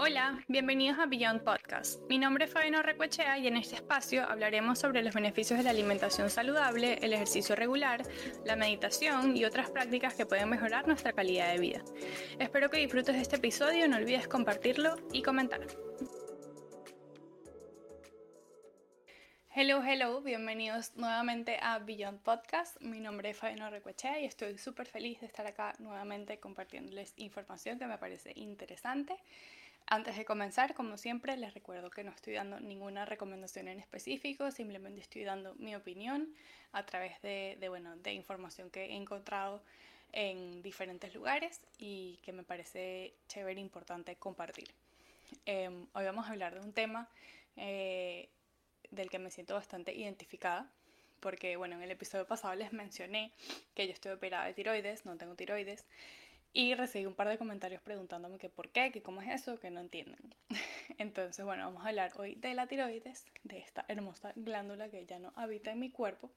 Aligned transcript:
Hola, 0.00 0.38
bienvenidos 0.46 0.98
a 1.00 1.06
Beyond 1.06 1.42
Podcast. 1.42 2.00
Mi 2.08 2.18
nombre 2.18 2.44
es 2.44 2.52
Fabiano 2.52 2.82
Recuechea 2.82 3.36
y 3.38 3.48
en 3.48 3.56
este 3.56 3.74
espacio 3.74 4.22
hablaremos 4.22 4.78
sobre 4.78 5.02
los 5.02 5.12
beneficios 5.12 5.58
de 5.58 5.64
la 5.64 5.70
alimentación 5.70 6.30
saludable, 6.30 7.00
el 7.02 7.12
ejercicio 7.12 7.56
regular, 7.56 8.04
la 8.44 8.54
meditación 8.54 9.36
y 9.36 9.44
otras 9.44 9.70
prácticas 9.70 10.14
que 10.14 10.24
pueden 10.24 10.50
mejorar 10.50 10.86
nuestra 10.86 11.12
calidad 11.12 11.52
de 11.52 11.58
vida. 11.58 11.82
Espero 12.38 12.70
que 12.70 12.78
disfrutes 12.78 13.16
de 13.16 13.22
este 13.22 13.36
episodio, 13.36 13.88
no 13.88 13.96
olvides 13.96 14.28
compartirlo 14.28 14.94
y 15.12 15.22
comentar. 15.22 15.66
Hello, 19.54 19.82
hello, 19.82 20.20
bienvenidos 20.20 20.94
nuevamente 20.94 21.58
a 21.62 21.78
Beyond 21.78 22.20
Podcast. 22.20 22.78
Mi 22.82 23.00
nombre 23.00 23.30
es 23.30 23.38
Fabiano 23.38 23.70
Recuechea 23.70 24.20
y 24.20 24.26
estoy 24.26 24.58
súper 24.58 24.86
feliz 24.86 25.20
de 25.20 25.26
estar 25.26 25.46
acá 25.46 25.74
nuevamente 25.78 26.38
compartiéndoles 26.38 27.14
información 27.16 27.78
que 27.78 27.86
me 27.86 27.96
parece 27.96 28.32
interesante. 28.36 29.16
Antes 29.86 30.18
de 30.18 30.26
comenzar, 30.26 30.74
como 30.74 30.98
siempre, 30.98 31.34
les 31.38 31.54
recuerdo 31.54 31.88
que 31.88 32.04
no 32.04 32.10
estoy 32.10 32.34
dando 32.34 32.60
ninguna 32.60 33.06
recomendación 33.06 33.68
en 33.68 33.80
específico, 33.80 34.50
simplemente 34.50 35.00
estoy 35.00 35.24
dando 35.24 35.54
mi 35.54 35.74
opinión 35.74 36.28
a 36.72 36.84
través 36.84 37.20
de, 37.22 37.56
bueno, 37.70 37.96
de 37.96 38.12
información 38.12 38.70
que 38.70 38.84
he 38.84 38.94
encontrado 38.94 39.62
en 40.12 40.62
diferentes 40.62 41.14
lugares 41.14 41.62
y 41.78 42.18
que 42.22 42.32
me 42.32 42.42
parece 42.42 43.14
chévere 43.28 43.58
e 43.58 43.62
importante 43.62 44.14
compartir. 44.16 44.68
Em, 45.46 45.86
hoy 45.94 46.04
vamos 46.04 46.26
a 46.26 46.32
hablar 46.32 46.52
de 46.54 46.60
un 46.60 46.74
tema 46.74 47.08
eh, 47.56 48.28
del 48.90 49.10
que 49.10 49.18
me 49.18 49.30
siento 49.30 49.54
bastante 49.54 49.94
identificada, 49.94 50.70
porque 51.20 51.56
bueno, 51.56 51.76
en 51.76 51.82
el 51.82 51.90
episodio 51.90 52.26
pasado 52.26 52.54
les 52.54 52.72
mencioné 52.72 53.32
que 53.74 53.86
yo 53.86 53.92
estoy 53.92 54.12
operada 54.12 54.46
de 54.46 54.54
tiroides, 54.54 55.04
no 55.04 55.16
tengo 55.16 55.34
tiroides, 55.34 55.84
y 56.52 56.74
recibí 56.74 57.06
un 57.06 57.14
par 57.14 57.28
de 57.28 57.38
comentarios 57.38 57.82
preguntándome 57.82 58.38
que 58.38 58.48
por 58.48 58.70
qué, 58.70 58.90
que 58.90 59.02
cómo 59.02 59.20
es 59.20 59.28
eso, 59.42 59.60
que 59.60 59.70
no 59.70 59.80
entienden. 59.80 60.34
Entonces, 60.98 61.44
bueno, 61.44 61.64
vamos 61.64 61.84
a 61.84 61.88
hablar 61.88 62.12
hoy 62.16 62.34
de 62.36 62.54
la 62.54 62.66
tiroides, 62.66 63.26
de 63.44 63.58
esta 63.58 63.84
hermosa 63.88 64.32
glándula 64.34 64.88
que 64.88 65.04
ya 65.06 65.18
no 65.18 65.32
habita 65.36 65.70
en 65.72 65.80
mi 65.80 65.90
cuerpo. 65.90 66.30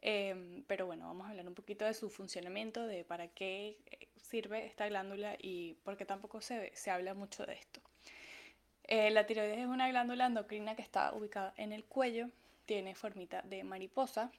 Em, 0.00 0.64
pero 0.66 0.86
bueno, 0.86 1.06
vamos 1.06 1.26
a 1.26 1.30
hablar 1.30 1.46
un 1.48 1.54
poquito 1.54 1.84
de 1.84 1.94
su 1.94 2.10
funcionamiento, 2.10 2.86
de 2.86 3.04
para 3.04 3.28
qué 3.28 3.78
eh, 3.86 4.08
sirve 4.16 4.66
esta 4.66 4.88
glándula 4.88 5.36
y 5.40 5.74
por 5.84 5.96
qué 5.96 6.04
tampoco 6.04 6.40
se, 6.40 6.74
se 6.74 6.90
habla 6.90 7.14
mucho 7.14 7.46
de 7.46 7.54
esto. 7.54 7.80
Eh, 8.86 9.10
la 9.10 9.26
tiroides 9.26 9.58
es 9.58 9.66
una 9.66 9.88
glándula 9.88 10.26
endocrina 10.26 10.76
que 10.76 10.82
está 10.82 11.12
ubicada 11.14 11.54
en 11.56 11.72
el 11.72 11.84
cuello, 11.84 12.28
tiene 12.66 12.94
formita 12.94 13.42
de 13.42 13.64
mariposa 13.64 14.30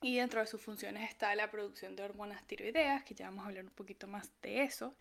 y 0.00 0.16
dentro 0.16 0.40
de 0.40 0.46
sus 0.48 0.60
funciones 0.60 1.08
está 1.08 1.34
la 1.36 1.48
producción 1.50 1.94
de 1.94 2.02
hormonas 2.02 2.44
tiroideas, 2.44 3.04
que 3.04 3.14
ya 3.14 3.26
vamos 3.26 3.44
a 3.44 3.48
hablar 3.48 3.64
un 3.64 3.70
poquito 3.70 4.08
más 4.08 4.30
de 4.42 4.64
eso, 4.64 4.94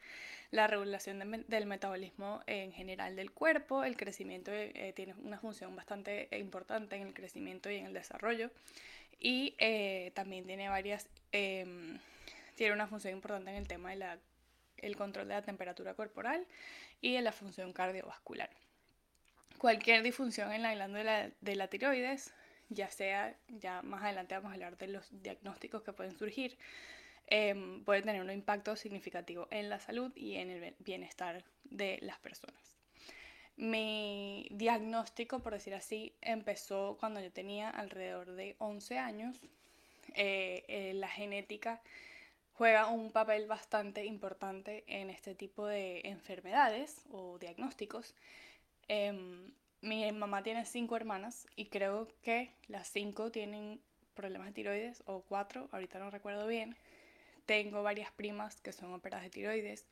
la 0.52 0.68
regulación 0.68 1.20
del 1.48 1.66
metabolismo 1.66 2.42
en 2.46 2.72
general 2.72 3.16
del 3.16 3.32
cuerpo, 3.32 3.84
el 3.84 3.98
crecimiento 3.98 4.52
eh, 4.54 4.94
tiene 4.96 5.16
una 5.16 5.40
función 5.40 5.76
bastante 5.76 6.30
importante 6.38 6.98
en 6.98 7.08
el 7.08 7.14
crecimiento 7.16 7.72
y 7.72 7.78
en 7.78 7.88
el 7.88 7.94
desarrollo, 7.94 8.52
y 9.20 9.56
eh, 9.58 10.12
también 10.14 10.46
tiene 10.46 10.70
varias, 10.70 11.08
em, 11.32 11.98
tiene 12.54 12.74
una 12.74 12.86
función 12.86 13.16
importante 13.16 13.50
en 13.50 13.58
el 13.58 13.68
tema 13.68 13.90
del 13.90 14.96
control 14.96 15.28
de 15.28 15.34
la 15.34 15.42
temperatura 15.42 15.96
corporal 15.96 16.46
y 17.02 17.16
en 17.16 17.24
la 17.24 17.32
función 17.32 17.74
cardiovascular. 17.74 18.50
Cualquier 19.58 20.04
disfunción 20.04 20.52
en 20.52 20.62
la 20.62 20.74
glándula 20.74 21.32
de 21.42 21.56
la 21.56 21.68
tiroides 21.68 22.34
ya 22.72 22.90
sea, 22.90 23.36
ya 23.50 23.82
más 23.82 24.04
adelante 24.04 24.34
vamos 24.34 24.52
a 24.52 24.54
hablar 24.54 24.78
de 24.78 24.88
los 24.88 25.08
diagnósticos 25.22 25.84
que 25.84 25.94
pueden 25.94 26.18
surgir, 26.18 26.58
em, 27.28 27.84
puede 27.84 28.02
tener 28.02 28.22
un 28.22 28.32
impacto 28.32 28.76
significativo 28.76 29.48
en 29.52 29.70
la 29.70 29.80
salud 29.80 30.12
y 30.16 30.36
en 30.36 30.50
el 30.50 30.76
bienestar 30.80 31.44
de 31.66 32.00
las 32.02 32.18
personas. 32.20 32.78
Mi 33.58 34.48
diagnóstico, 34.52 35.42
por 35.42 35.54
decir 35.54 35.76
así, 35.76 36.16
empezó 36.22 36.98
cuando 37.00 37.20
yo 37.20 37.32
tenía 37.32 37.70
alrededor 37.70 38.32
de 38.32 38.56
11 38.60 38.98
años. 38.98 39.40
Eh, 40.16 40.64
eh, 40.68 40.94
la 40.96 41.08
genética 41.10 41.82
juega 42.62 42.90
un 42.90 43.12
papel 43.12 43.48
bastante 43.48 44.06
importante 44.06 44.84
en 44.86 45.10
este 45.10 45.34
tipo 45.34 45.66
de 45.66 46.02
enfermedades 46.04 47.02
o 47.10 47.40
diagnósticos. 47.40 48.14
Em, 48.88 49.52
mi 49.82 50.12
mamá 50.12 50.44
tiene 50.44 50.64
cinco 50.66 50.96
hermanas 50.96 51.48
y 51.56 51.70
creo 51.70 52.08
que 52.22 52.52
las 52.68 52.88
cinco 52.88 53.32
tienen 53.32 53.82
problemas 54.14 54.46
de 54.46 54.54
tiroides 54.54 55.02
o 55.08 55.24
cuatro, 55.28 55.70
ahorita 55.72 55.98
no 55.98 56.12
recuerdo 56.12 56.46
bien. 56.46 56.78
Tengo 57.48 57.82
varias 57.82 58.12
primas 58.12 58.62
que 58.62 58.74
son 58.74 58.94
operadas 58.94 59.24
de 59.24 59.32
tiroides. 59.32 59.88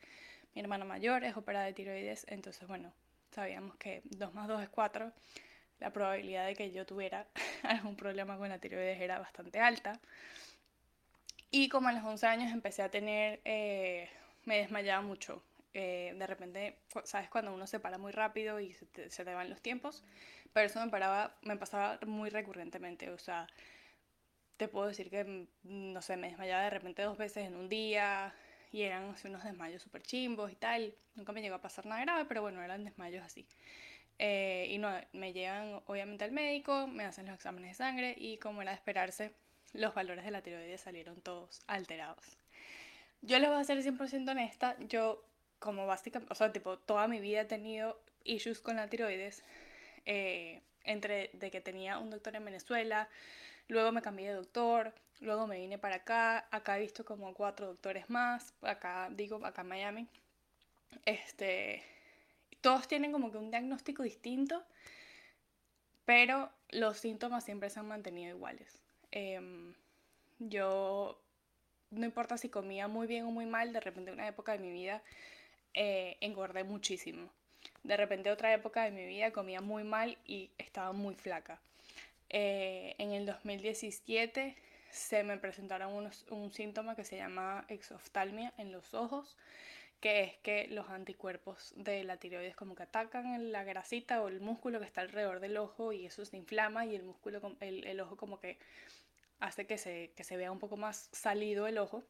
Mi 0.54 0.60
hermana 0.60 0.84
mayor 0.84 1.24
es 1.24 1.36
operada 1.36 1.64
de 1.64 1.72
tiroides, 1.72 2.24
entonces 2.28 2.68
bueno, 2.68 2.92
sabíamos 3.32 3.74
que 3.78 4.02
2 4.04 4.32
más 4.32 4.46
2 4.46 4.62
es 4.62 4.68
4. 4.68 5.12
La 5.80 5.92
probabilidad 5.92 6.46
de 6.46 6.54
que 6.54 6.70
yo 6.70 6.86
tuviera 6.86 7.26
algún 7.64 7.96
problema 7.96 8.38
con 8.38 8.48
la 8.48 8.60
tiroides 8.60 9.00
era 9.00 9.18
bastante 9.18 9.58
alta. 9.58 9.98
Y 11.50 11.68
como 11.68 11.88
a 11.88 11.92
los 11.92 12.04
11 12.04 12.26
años 12.26 12.52
empecé 12.52 12.82
a 12.82 12.90
tener, 12.90 13.40
eh, 13.44 14.08
me 14.44 14.58
desmayaba 14.58 15.02
mucho. 15.02 15.42
Eh, 15.72 16.14
de 16.16 16.26
repente, 16.26 16.78
sabes, 17.04 17.28
cuando 17.30 17.54
uno 17.54 17.66
se 17.66 17.78
para 17.80 17.98
muy 17.98 18.12
rápido 18.12 18.60
y 18.60 18.72
se 18.72 18.86
te, 18.86 19.34
van 19.34 19.50
los 19.50 19.60
tiempos, 19.60 20.02
pero 20.52 20.66
eso 20.66 20.84
me, 20.84 20.90
paraba, 20.90 21.36
me 21.42 21.56
pasaba 21.56 21.98
muy 22.06 22.28
recurrentemente, 22.30 23.10
o 23.10 23.18
sea, 23.18 23.46
te 24.56 24.68
puedo 24.68 24.88
decir 24.88 25.10
que, 25.10 25.24
mm, 25.24 25.92
no 25.92 26.02
sé, 26.02 26.16
me 26.16 26.28
desmayaba 26.28 26.64
de 26.64 26.70
repente 26.70 27.02
dos 27.02 27.16
veces 27.18 27.46
en 27.46 27.54
un 27.56 27.68
día 27.68 28.34
y 28.72 28.82
eran 28.82 29.04
unos 29.24 29.44
desmayos 29.44 29.82
súper 29.82 30.02
chimbos 30.02 30.50
y 30.52 30.56
tal, 30.56 30.94
nunca 31.14 31.32
me 31.32 31.40
llegó 31.40 31.56
a 31.56 31.62
pasar 31.62 31.86
nada 31.86 32.00
grave, 32.02 32.24
pero 32.26 32.42
bueno, 32.42 32.62
eran 32.62 32.84
desmayos 32.84 33.24
así. 33.24 33.46
Eh, 34.18 34.66
y 34.70 34.78
no, 34.78 34.90
me 35.12 35.32
llegan 35.32 35.80
obviamente 35.86 36.24
al 36.24 36.32
médico, 36.32 36.86
me 36.88 37.04
hacen 37.04 37.26
los 37.26 37.34
exámenes 37.36 37.70
de 37.70 37.74
sangre 37.74 38.14
y 38.18 38.38
como 38.38 38.60
era 38.62 38.72
de 38.72 38.76
esperarse, 38.76 39.34
los 39.72 39.94
valores 39.94 40.24
de 40.24 40.30
la 40.30 40.42
tiroides 40.42 40.80
salieron 40.80 41.20
todos 41.20 41.60
alterados. 41.66 42.38
Yo 43.22 43.38
les 43.38 43.50
voy 43.50 43.60
a 43.60 43.64
ser 43.64 43.82
100% 43.82 44.30
honesta, 44.30 44.76
yo 44.80 45.24
como 45.58 45.86
básicamente, 45.86 46.32
o 46.32 46.36
sea, 46.36 46.52
tipo, 46.52 46.78
toda 46.78 47.06
mi 47.06 47.20
vida 47.20 47.42
he 47.42 47.44
tenido 47.44 48.00
issues 48.24 48.60
con 48.60 48.76
la 48.76 48.88
tiroides. 48.88 49.44
Eh, 50.06 50.62
entre 50.84 51.30
de 51.34 51.50
que 51.50 51.60
tenía 51.60 51.98
un 51.98 52.10
doctor 52.10 52.36
en 52.36 52.44
Venezuela, 52.44 53.08
luego 53.68 53.92
me 53.92 54.02
cambié 54.02 54.28
de 54.28 54.34
doctor, 54.34 54.94
luego 55.20 55.46
me 55.46 55.56
vine 55.56 55.78
para 55.78 55.96
acá, 55.96 56.48
acá 56.50 56.78
he 56.78 56.80
visto 56.80 57.04
como 57.04 57.34
cuatro 57.34 57.66
doctores 57.66 58.08
más, 58.08 58.54
acá 58.62 59.08
digo, 59.10 59.44
acá 59.44 59.62
en 59.62 59.68
Miami. 59.68 60.08
Este, 61.04 61.84
todos 62.60 62.88
tienen 62.88 63.12
como 63.12 63.30
que 63.30 63.38
un 63.38 63.50
diagnóstico 63.50 64.02
distinto, 64.02 64.64
pero 66.04 66.50
los 66.70 66.98
síntomas 66.98 67.44
siempre 67.44 67.70
se 67.70 67.78
han 67.78 67.88
mantenido 67.88 68.34
iguales. 68.34 68.82
Em, 69.12 69.74
yo, 70.38 71.20
no 71.90 72.04
importa 72.06 72.38
si 72.38 72.48
comía 72.48 72.88
muy 72.88 73.06
bien 73.06 73.24
o 73.24 73.30
muy 73.30 73.46
mal, 73.46 73.72
de 73.72 73.80
repente 73.80 74.12
una 74.12 74.26
época 74.28 74.52
de 74.52 74.58
mi 74.58 74.72
vida 74.72 75.02
eh, 75.74 76.16
engordé 76.20 76.64
muchísimo. 76.64 77.30
De 77.82 77.96
repente 77.96 78.30
otra 78.30 78.52
época 78.52 78.84
de 78.84 78.90
mi 78.90 79.06
vida 79.06 79.32
comía 79.32 79.60
muy 79.60 79.84
mal 79.84 80.18
y 80.24 80.50
estaba 80.58 80.92
muy 80.92 81.14
flaca. 81.14 81.60
Eh, 82.28 82.94
en 82.98 83.12
el 83.12 83.26
2017 83.26 84.56
se 84.90 85.22
me 85.24 85.36
presentaron 85.36 86.10
un 86.30 86.52
síntoma 86.52 86.96
que 86.96 87.04
se 87.04 87.16
llama 87.16 87.64
exoftalmia 87.68 88.52
en 88.58 88.72
los 88.72 88.94
ojos, 88.94 89.36
que 90.00 90.22
es 90.22 90.36
que 90.38 90.66
los 90.68 90.88
anticuerpos 90.88 91.72
de 91.76 92.04
la 92.04 92.16
tiroides 92.16 92.56
como 92.56 92.74
que 92.74 92.84
atacan 92.84 93.52
la 93.52 93.64
grasita 93.64 94.22
o 94.22 94.28
el 94.28 94.40
músculo 94.40 94.80
que 94.80 94.86
está 94.86 95.02
alrededor 95.02 95.40
del 95.40 95.56
ojo 95.58 95.92
y 95.92 96.06
eso 96.06 96.24
se 96.24 96.36
inflama 96.36 96.86
y 96.86 96.96
el 96.96 97.02
músculo, 97.02 97.56
el, 97.60 97.86
el 97.86 98.00
ojo 98.00 98.16
como 98.16 98.40
que 98.40 98.58
hace 99.40 99.66
que 99.66 99.78
se, 99.78 100.12
que 100.16 100.24
se 100.24 100.36
vea 100.36 100.52
un 100.52 100.58
poco 100.58 100.76
más 100.76 101.08
salido 101.12 101.66
el 101.66 101.78
ojo. 101.78 102.04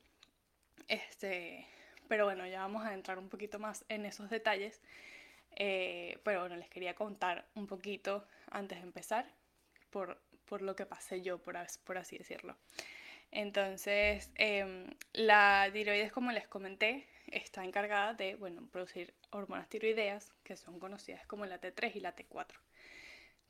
Este, 0.89 1.67
pero 2.09 2.25
bueno, 2.25 2.47
ya 2.47 2.61
vamos 2.61 2.85
a 2.85 2.95
entrar 2.95 3.19
un 3.19 3.29
poquito 3.29 3.59
más 3.59 3.85
en 3.89 4.05
esos 4.07 4.31
detalles. 4.31 4.81
Eh, 5.57 6.19
pero 6.23 6.41
bueno, 6.41 6.57
les 6.57 6.69
quería 6.69 6.95
contar 6.95 7.47
un 7.55 7.67
poquito 7.67 8.27
antes 8.51 8.79
de 8.79 8.85
empezar 8.85 9.27
por, 9.91 10.21
por 10.47 10.63
lo 10.63 10.77
que 10.77 10.87
pasé 10.87 11.23
yo, 11.23 11.39
por, 11.39 11.57
por 11.85 11.99
así 11.99 12.19
decirlo. 12.19 12.57
Entonces, 13.33 14.31
em, 14.35 14.87
la 15.13 15.71
tiroides, 15.73 16.13
como 16.13 16.33
les 16.33 16.49
comenté, 16.49 17.07
está 17.31 17.65
encargada 17.65 18.15
de 18.15 18.35
bueno, 18.35 18.67
producir 18.71 19.15
hormonas 19.31 19.69
tiroideas, 19.69 20.33
que 20.43 20.57
son 20.57 20.79
conocidas 20.79 21.27
como 21.27 21.47
la 21.47 21.61
T3 21.61 21.95
y 21.95 22.01
la 22.01 22.15
T4. 22.15 22.55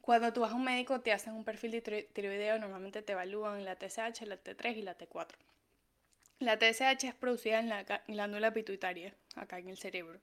Cuando 0.00 0.32
tú 0.32 0.40
vas 0.40 0.52
a 0.52 0.54
un 0.54 0.64
médico, 0.64 1.00
te 1.00 1.12
hacen 1.12 1.34
un 1.34 1.44
perfil 1.44 1.72
de 1.72 2.08
tiroideo, 2.12 2.58
normalmente 2.58 3.02
te 3.02 3.12
evalúan 3.12 3.64
la 3.64 3.76
TSH, 3.76 4.22
la 4.26 4.42
T3 4.42 4.76
y 4.76 4.82
la 4.82 4.96
T4. 4.96 5.36
La 6.38 6.58
TSH 6.58 7.04
es 7.04 7.14
producida 7.14 7.58
en 7.58 7.68
la 7.68 7.84
glándula 8.08 8.52
pituitaria, 8.52 9.14
acá 9.34 9.58
en 9.58 9.68
el 9.68 9.76
cerebro. 9.76 10.18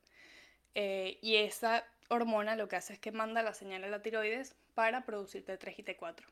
Eh, 0.74 1.20
y 1.22 1.36
esa 1.36 1.86
hormona 2.10 2.56
lo 2.56 2.68
que 2.68 2.76
hace 2.76 2.94
es 2.94 3.00
que 3.00 3.12
manda 3.12 3.44
la 3.44 3.54
señal 3.54 3.84
a 3.84 3.90
la 3.90 4.02
tiroides 4.02 4.56
para 4.74 5.06
producir 5.06 5.46
T3 5.46 5.76
y 5.78 5.84
T4. 5.84 6.26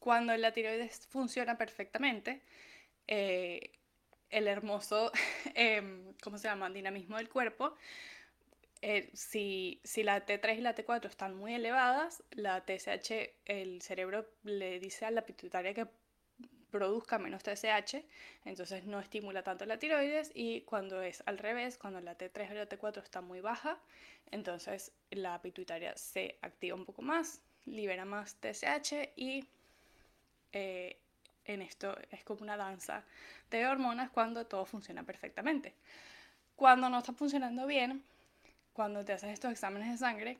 Cuando 0.00 0.36
la 0.36 0.52
tiroides 0.52 1.06
funciona 1.06 1.56
perfectamente, 1.56 2.42
eh, 3.06 3.70
el 4.32 4.48
hermoso, 4.48 5.12
em, 5.54 6.14
¿cómo 6.22 6.38
se 6.38 6.48
llama?, 6.48 6.68
dinamismo 6.70 7.18
del 7.18 7.28
cuerpo. 7.28 7.76
Eh, 8.80 9.10
si, 9.14 9.80
si 9.84 10.02
la 10.02 10.26
T3 10.26 10.58
y 10.58 10.60
la 10.60 10.74
T4 10.74 11.06
están 11.06 11.36
muy 11.36 11.54
elevadas, 11.54 12.24
la 12.32 12.64
TSH, 12.64 13.30
el 13.44 13.80
cerebro 13.80 14.26
le 14.42 14.80
dice 14.80 15.04
a 15.04 15.12
la 15.12 15.22
pituitaria 15.22 15.72
que 15.72 15.86
produzca 16.72 17.18
menos 17.18 17.44
TSH, 17.44 18.02
entonces 18.44 18.84
no 18.86 18.98
estimula 18.98 19.44
tanto 19.44 19.66
la 19.66 19.78
tiroides 19.78 20.32
y 20.34 20.62
cuando 20.62 21.02
es 21.02 21.22
al 21.26 21.38
revés, 21.38 21.78
cuando 21.78 22.00
la 22.00 22.18
T3 22.18 22.50
o 22.50 22.54
la 22.54 22.68
T4 22.68 23.02
está 23.02 23.20
muy 23.20 23.40
baja, 23.40 23.78
entonces 24.32 24.90
la 25.10 25.40
pituitaria 25.42 25.96
se 25.96 26.38
activa 26.40 26.74
un 26.74 26.86
poco 26.86 27.02
más, 27.02 27.42
libera 27.66 28.04
más 28.04 28.36
TSH 28.40 29.12
y 29.14 29.44
eh, 30.52 30.98
en 31.44 31.62
esto 31.62 31.96
es 32.10 32.24
como 32.24 32.42
una 32.42 32.56
danza 32.56 33.04
de 33.50 33.66
hormonas 33.66 34.10
cuando 34.10 34.46
todo 34.46 34.64
funciona 34.64 35.02
perfectamente. 35.02 35.74
Cuando 36.56 36.88
no 36.88 36.98
está 36.98 37.12
funcionando 37.12 37.66
bien, 37.66 38.04
cuando 38.72 39.04
te 39.04 39.12
haces 39.12 39.30
estos 39.30 39.52
exámenes 39.52 39.90
de 39.90 39.98
sangre, 39.98 40.38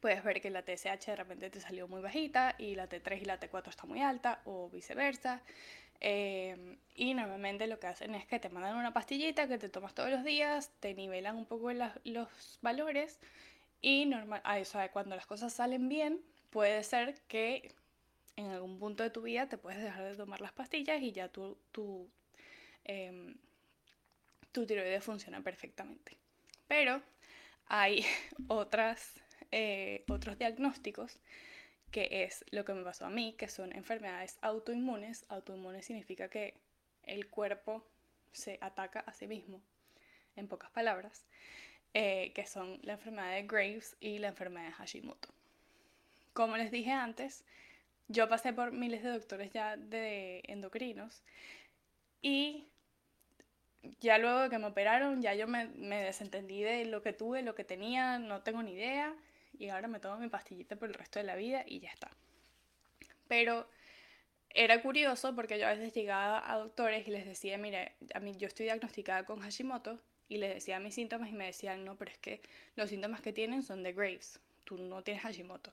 puedes 0.00 0.22
ver 0.24 0.40
que 0.40 0.50
la 0.50 0.62
TSH 0.62 1.06
de 1.06 1.16
repente 1.16 1.50
te 1.50 1.60
salió 1.60 1.88
muy 1.88 2.00
bajita 2.00 2.54
y 2.58 2.74
la 2.74 2.88
T3 2.88 3.22
y 3.22 3.24
la 3.24 3.38
T4 3.38 3.68
está 3.68 3.86
muy 3.86 4.02
alta 4.02 4.40
o 4.44 4.68
viceversa. 4.70 5.42
Eh, 6.00 6.78
y 6.96 7.14
normalmente 7.14 7.68
lo 7.68 7.78
que 7.78 7.86
hacen 7.86 8.16
es 8.16 8.26
que 8.26 8.40
te 8.40 8.48
mandan 8.48 8.76
una 8.76 8.92
pastillita 8.92 9.46
que 9.46 9.58
te 9.58 9.68
tomas 9.68 9.94
todos 9.94 10.10
los 10.10 10.24
días, 10.24 10.72
te 10.80 10.94
nivelan 10.94 11.36
un 11.36 11.46
poco 11.46 11.72
los 11.72 12.58
valores 12.60 13.20
y 13.80 14.06
normal, 14.06 14.40
a 14.44 14.58
eso, 14.58 14.80
cuando 14.92 15.14
las 15.14 15.26
cosas 15.26 15.52
salen 15.52 15.88
bien, 15.88 16.20
puede 16.50 16.82
ser 16.82 17.20
que 17.28 17.72
en 18.36 18.50
algún 18.50 18.78
punto 18.78 19.02
de 19.02 19.10
tu 19.10 19.22
vida 19.22 19.48
te 19.48 19.58
puedes 19.58 19.82
dejar 19.82 20.04
de 20.04 20.16
tomar 20.16 20.40
las 20.40 20.52
pastillas 20.52 21.00
y 21.02 21.12
ya 21.12 21.28
tu, 21.28 21.58
tu, 21.70 22.08
eh, 22.84 23.34
tu 24.52 24.66
tiroides 24.66 25.04
funciona 25.04 25.40
perfectamente. 25.42 26.16
Pero 26.66 27.02
hay 27.66 28.04
otras 28.48 29.22
eh, 29.54 30.04
otros 30.08 30.38
diagnósticos, 30.38 31.18
que 31.90 32.24
es 32.24 32.42
lo 32.50 32.64
que 32.64 32.72
me 32.72 32.82
pasó 32.82 33.04
a 33.04 33.10
mí, 33.10 33.34
que 33.34 33.48
son 33.48 33.76
enfermedades 33.76 34.38
autoinmunes. 34.40 35.26
Autoinmunes 35.28 35.84
significa 35.84 36.28
que 36.30 36.54
el 37.02 37.28
cuerpo 37.28 37.86
se 38.32 38.58
ataca 38.62 39.00
a 39.00 39.12
sí 39.12 39.26
mismo, 39.26 39.60
en 40.36 40.48
pocas 40.48 40.70
palabras, 40.70 41.26
eh, 41.92 42.32
que 42.34 42.46
son 42.46 42.80
la 42.82 42.94
enfermedad 42.94 43.32
de 43.32 43.42
Graves 43.42 43.94
y 44.00 44.18
la 44.18 44.28
enfermedad 44.28 44.68
de 44.68 44.72
Hashimoto. 44.72 45.28
Como 46.32 46.56
les 46.56 46.70
dije 46.70 46.92
antes, 46.92 47.44
yo 48.12 48.28
pasé 48.28 48.52
por 48.52 48.72
miles 48.72 49.02
de 49.02 49.10
doctores 49.10 49.50
ya 49.52 49.76
de 49.76 50.42
endocrinos 50.46 51.22
y 52.20 52.68
ya 54.00 54.18
luego 54.18 54.40
de 54.40 54.50
que 54.50 54.58
me 54.58 54.66
operaron, 54.66 55.22
ya 55.22 55.34
yo 55.34 55.48
me, 55.48 55.66
me 55.66 56.02
desentendí 56.02 56.62
de 56.62 56.84
lo 56.84 57.02
que 57.02 57.12
tuve, 57.12 57.42
lo 57.42 57.54
que 57.54 57.64
tenía, 57.64 58.18
no 58.18 58.42
tengo 58.42 58.62
ni 58.62 58.72
idea 58.72 59.14
y 59.58 59.68
ahora 59.68 59.88
me 59.88 60.00
tomo 60.00 60.18
mi 60.18 60.28
pastillita 60.28 60.76
por 60.76 60.88
el 60.88 60.94
resto 60.94 61.18
de 61.18 61.24
la 61.24 61.36
vida 61.36 61.64
y 61.66 61.80
ya 61.80 61.90
está. 61.90 62.10
Pero 63.28 63.68
era 64.50 64.82
curioso 64.82 65.34
porque 65.34 65.58
yo 65.58 65.66
a 65.66 65.74
veces 65.74 65.94
llegaba 65.94 66.50
a 66.50 66.58
doctores 66.58 67.06
y 67.08 67.10
les 67.10 67.26
decía, 67.26 67.58
mire, 67.58 67.94
a 68.14 68.20
mí 68.20 68.36
yo 68.36 68.46
estoy 68.46 68.66
diagnosticada 68.66 69.24
con 69.24 69.40
Hashimoto 69.40 69.98
y 70.28 70.38
les 70.38 70.54
decía 70.54 70.78
mis 70.78 70.94
síntomas 70.94 71.30
y 71.30 71.32
me 71.32 71.46
decían, 71.46 71.84
no, 71.84 71.96
pero 71.96 72.10
es 72.10 72.18
que 72.18 72.42
los 72.76 72.90
síntomas 72.90 73.20
que 73.20 73.32
tienen 73.32 73.62
son 73.62 73.82
de 73.82 73.92
Graves, 73.92 74.40
tú 74.64 74.78
no 74.78 75.02
tienes 75.02 75.22
Hashimoto. 75.22 75.72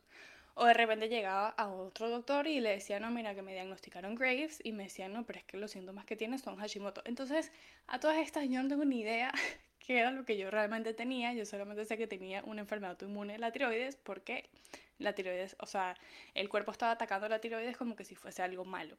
O 0.56 0.66
de 0.66 0.74
repente 0.74 1.07
llegaba 1.07 1.50
a 1.50 1.68
otro 1.69 2.10
doctor 2.10 2.48
y 2.48 2.60
le 2.60 2.72
decía, 2.72 3.00
no, 3.00 3.10
mira, 3.12 3.34
que 3.36 3.42
me 3.42 3.54
diagnosticaron 3.54 4.16
Graves 4.16 4.60
y 4.63 4.72
me 4.72 4.84
decían, 4.84 5.13
no, 5.13 5.25
pero 5.25 5.40
es 5.40 5.46
que 5.46 5.57
los 5.57 5.72
síntomas 5.72 6.06
que 6.06 6.16
tienes 6.16 6.42
son 6.42 6.57
Hashimoto. 6.57 7.01
Entonces, 7.06 7.51
a 7.88 8.00
todas 8.00 8.18
estas 8.18 8.50
yo 8.50 8.62
no 8.62 8.68
tengo 8.68 8.86
ni 8.86 9.01
idea 9.01 9.31
qué 9.80 10.00
era 10.00 10.12
lo 10.12 10.25
que 10.25 10.38
yo 10.38 10.51
realmente 10.51 10.94
tenía. 10.94 11.34
Yo 11.34 11.46
solamente 11.46 11.86
sé 11.86 11.98
que 11.98 12.07
tenía 12.07 12.44
una 12.44 12.62
enfermedad 12.62 12.92
autoinmune 12.92 13.34
de 13.34 13.40
la 13.40 13.51
tiroides 13.51 13.96
porque 13.96 14.50
la 14.98 15.13
tiroides, 15.13 15.56
o 15.60 15.66
sea, 15.66 15.96
el 16.34 16.50
cuerpo 16.50 16.72
estaba 16.72 16.92
atacando 16.92 17.30
la 17.30 17.40
tiroides 17.40 17.78
como 17.78 17.95
que 17.95 18.04
si 18.04 18.16
fuese 18.16 18.42
algo 18.42 18.66
malo. 18.66 18.98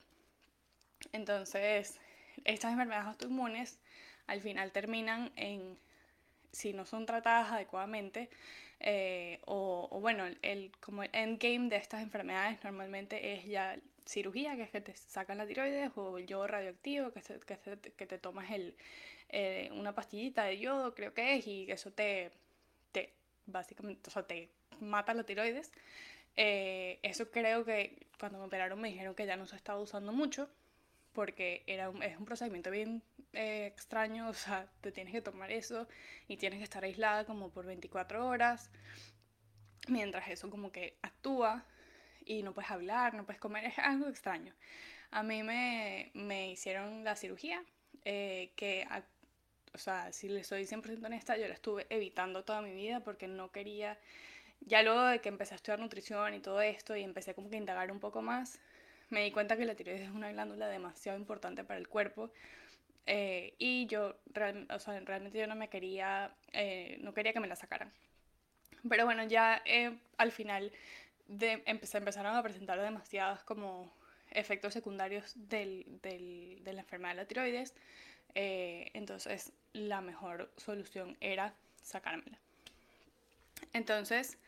Entonces, 1.12 2.00
estas 2.44 2.72
enfermedades 2.72 3.08
autoinmunes 3.08 3.78
al 4.26 4.40
final 4.40 4.72
terminan 4.72 5.32
en, 5.36 5.78
si 6.52 6.72
no 6.72 6.84
son 6.84 7.06
tratadas 7.06 7.52
adecuadamente, 7.52 8.30
eh, 8.80 9.40
o, 9.46 9.98
bueno, 10.00 10.24
el, 10.42 10.72
como 10.80 11.02
el 11.02 11.10
endgame 11.12 11.68
de 11.68 11.76
estas 11.76 12.02
enfermedades 12.02 12.62
normalmente 12.64 13.34
es 13.34 13.44
ya 13.44 13.78
cirugía, 14.06 14.56
que 14.56 14.62
es 14.62 14.70
que 14.70 14.80
te 14.80 14.94
sacan 14.96 15.38
la 15.38 15.46
tiroides, 15.46 15.92
o 15.94 16.18
yodo 16.18 16.46
radioactivo, 16.46 17.12
que, 17.12 17.20
que, 17.20 17.92
que 17.96 18.06
te 18.06 18.18
tomas 18.18 18.50
el, 18.50 18.74
eh, 19.28 19.70
una 19.72 19.94
pastillita 19.94 20.44
de 20.44 20.58
yodo, 20.58 20.94
creo 20.94 21.14
que 21.14 21.36
es, 21.36 21.46
y 21.46 21.70
eso 21.70 21.92
te, 21.92 22.30
te 22.92 23.12
básicamente, 23.46 24.08
o 24.08 24.10
sea, 24.10 24.24
te 24.26 24.48
mata 24.80 25.14
la 25.14 25.24
tiroides. 25.24 25.72
Eh, 26.36 26.98
eso 27.02 27.30
creo 27.30 27.64
que 27.64 28.06
cuando 28.18 28.38
me 28.38 28.44
operaron 28.46 28.80
me 28.80 28.88
dijeron 28.88 29.14
que 29.14 29.26
ya 29.26 29.36
no 29.36 29.46
se 29.46 29.56
estaba 29.56 29.80
usando 29.80 30.12
mucho 30.12 30.48
porque 31.20 31.62
era 31.66 31.92
es 32.00 32.16
un 32.16 32.24
procedimiento 32.24 32.70
bien 32.70 33.02
eh, 33.34 33.66
extraño, 33.66 34.26
o 34.30 34.32
sea, 34.32 34.66
te 34.80 34.90
tienes 34.90 35.12
que 35.12 35.20
tomar 35.20 35.52
eso 35.52 35.86
y 36.28 36.38
tienes 36.38 36.60
que 36.60 36.64
estar 36.64 36.82
aislada 36.82 37.26
como 37.26 37.50
por 37.50 37.66
24 37.66 38.26
horas, 38.26 38.70
mientras 39.86 40.30
eso 40.30 40.48
como 40.48 40.72
que 40.72 40.96
actúa 41.02 41.66
y 42.24 42.42
no 42.42 42.54
puedes 42.54 42.70
hablar, 42.70 43.12
no 43.12 43.26
puedes 43.26 43.38
comer, 43.38 43.64
es 43.66 43.78
algo 43.78 44.08
extraño. 44.08 44.54
A 45.10 45.22
mí 45.22 45.42
me, 45.42 46.10
me 46.14 46.52
hicieron 46.52 47.04
la 47.04 47.14
cirugía, 47.16 47.62
que 48.02 48.86
o 49.74 49.78
sea, 49.78 50.10
si 50.14 50.30
le 50.30 50.42
soy 50.42 50.64
100% 50.64 51.04
honesta, 51.04 51.36
yo 51.36 51.48
la 51.48 51.54
estuve 51.54 51.86
evitando 51.90 52.44
toda 52.44 52.62
mi 52.62 52.72
vida 52.72 53.00
porque 53.00 53.28
no 53.28 53.52
quería, 53.52 53.98
ya 54.60 54.82
luego 54.82 55.02
de 55.02 55.20
que 55.20 55.28
empecé 55.28 55.52
a 55.52 55.56
estudiar 55.56 55.80
nutrición 55.80 56.32
y 56.32 56.40
todo 56.40 56.62
esto 56.62 56.96
y 56.96 57.02
empecé 57.02 57.34
como 57.34 57.50
que 57.50 57.56
a 57.56 57.58
indagar 57.58 57.92
un 57.92 58.00
poco 58.00 58.22
más, 58.22 58.58
me 59.10 59.22
di 59.24 59.30
cuenta 59.30 59.56
que 59.56 59.64
la 59.64 59.74
tiroides 59.74 60.02
es 60.02 60.10
una 60.10 60.30
glándula 60.30 60.68
demasiado 60.68 61.18
importante 61.18 61.64
para 61.64 61.78
el 61.78 61.88
cuerpo 61.88 62.32
eh, 63.06 63.54
y 63.58 63.86
yo, 63.86 64.14
realmente 64.32 65.38
yo 65.38 65.46
no 65.46 65.56
me 65.56 65.68
quería, 65.68 66.32
eh, 66.52 66.96
no 67.00 67.12
quería 67.12 67.32
que 67.32 67.40
me 67.40 67.48
la 67.48 67.56
sacaran. 67.56 67.92
Pero 68.88 69.04
bueno, 69.04 69.24
ya 69.24 69.62
eh, 69.64 69.98
al 70.16 70.30
final 70.30 70.72
de, 71.26 71.62
empezaron 71.66 72.36
a 72.36 72.42
presentar 72.42 72.80
demasiados 72.80 73.42
como 73.42 73.92
efectos 74.30 74.72
secundarios 74.72 75.32
del, 75.34 75.84
de 76.02 76.72
la 76.72 76.80
enfermedad 76.82 77.14
de 77.14 77.22
la 77.22 77.26
tiroides. 77.26 77.74
Entonces 78.32 79.52
la 79.72 80.00
mejor 80.00 80.52
solución 80.56 81.16
era 81.20 81.52
sacármela. 81.82 82.38
Entonces, 83.72 84.38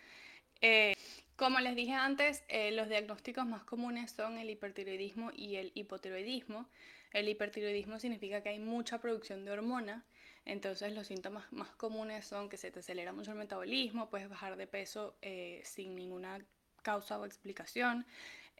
como 1.42 1.58
les 1.60 1.74
dije 1.74 1.92
antes, 1.92 2.44
eh, 2.48 2.70
los 2.70 2.88
diagnósticos 2.88 3.44
más 3.46 3.64
comunes 3.64 4.12
son 4.12 4.38
el 4.38 4.48
hipertiroidismo 4.48 5.30
y 5.34 5.56
el 5.56 5.72
hipotiroidismo. 5.74 6.68
El 7.12 7.28
hipertiroidismo 7.28 7.98
significa 7.98 8.42
que 8.42 8.50
hay 8.50 8.58
mucha 8.58 8.98
producción 8.98 9.44
de 9.44 9.50
hormona, 9.50 10.04
entonces 10.44 10.94
los 10.94 11.08
síntomas 11.08 11.52
más 11.52 11.70
comunes 11.70 12.26
son 12.26 12.48
que 12.48 12.56
se 12.56 12.70
te 12.70 12.80
acelera 12.80 13.12
mucho 13.12 13.32
el 13.32 13.38
metabolismo, 13.38 14.08
puedes 14.08 14.28
bajar 14.28 14.56
de 14.56 14.66
peso 14.66 15.16
sin 15.64 15.96
ninguna 15.96 16.40
causa 16.82 17.18
o 17.18 17.26
explicación, 17.26 18.06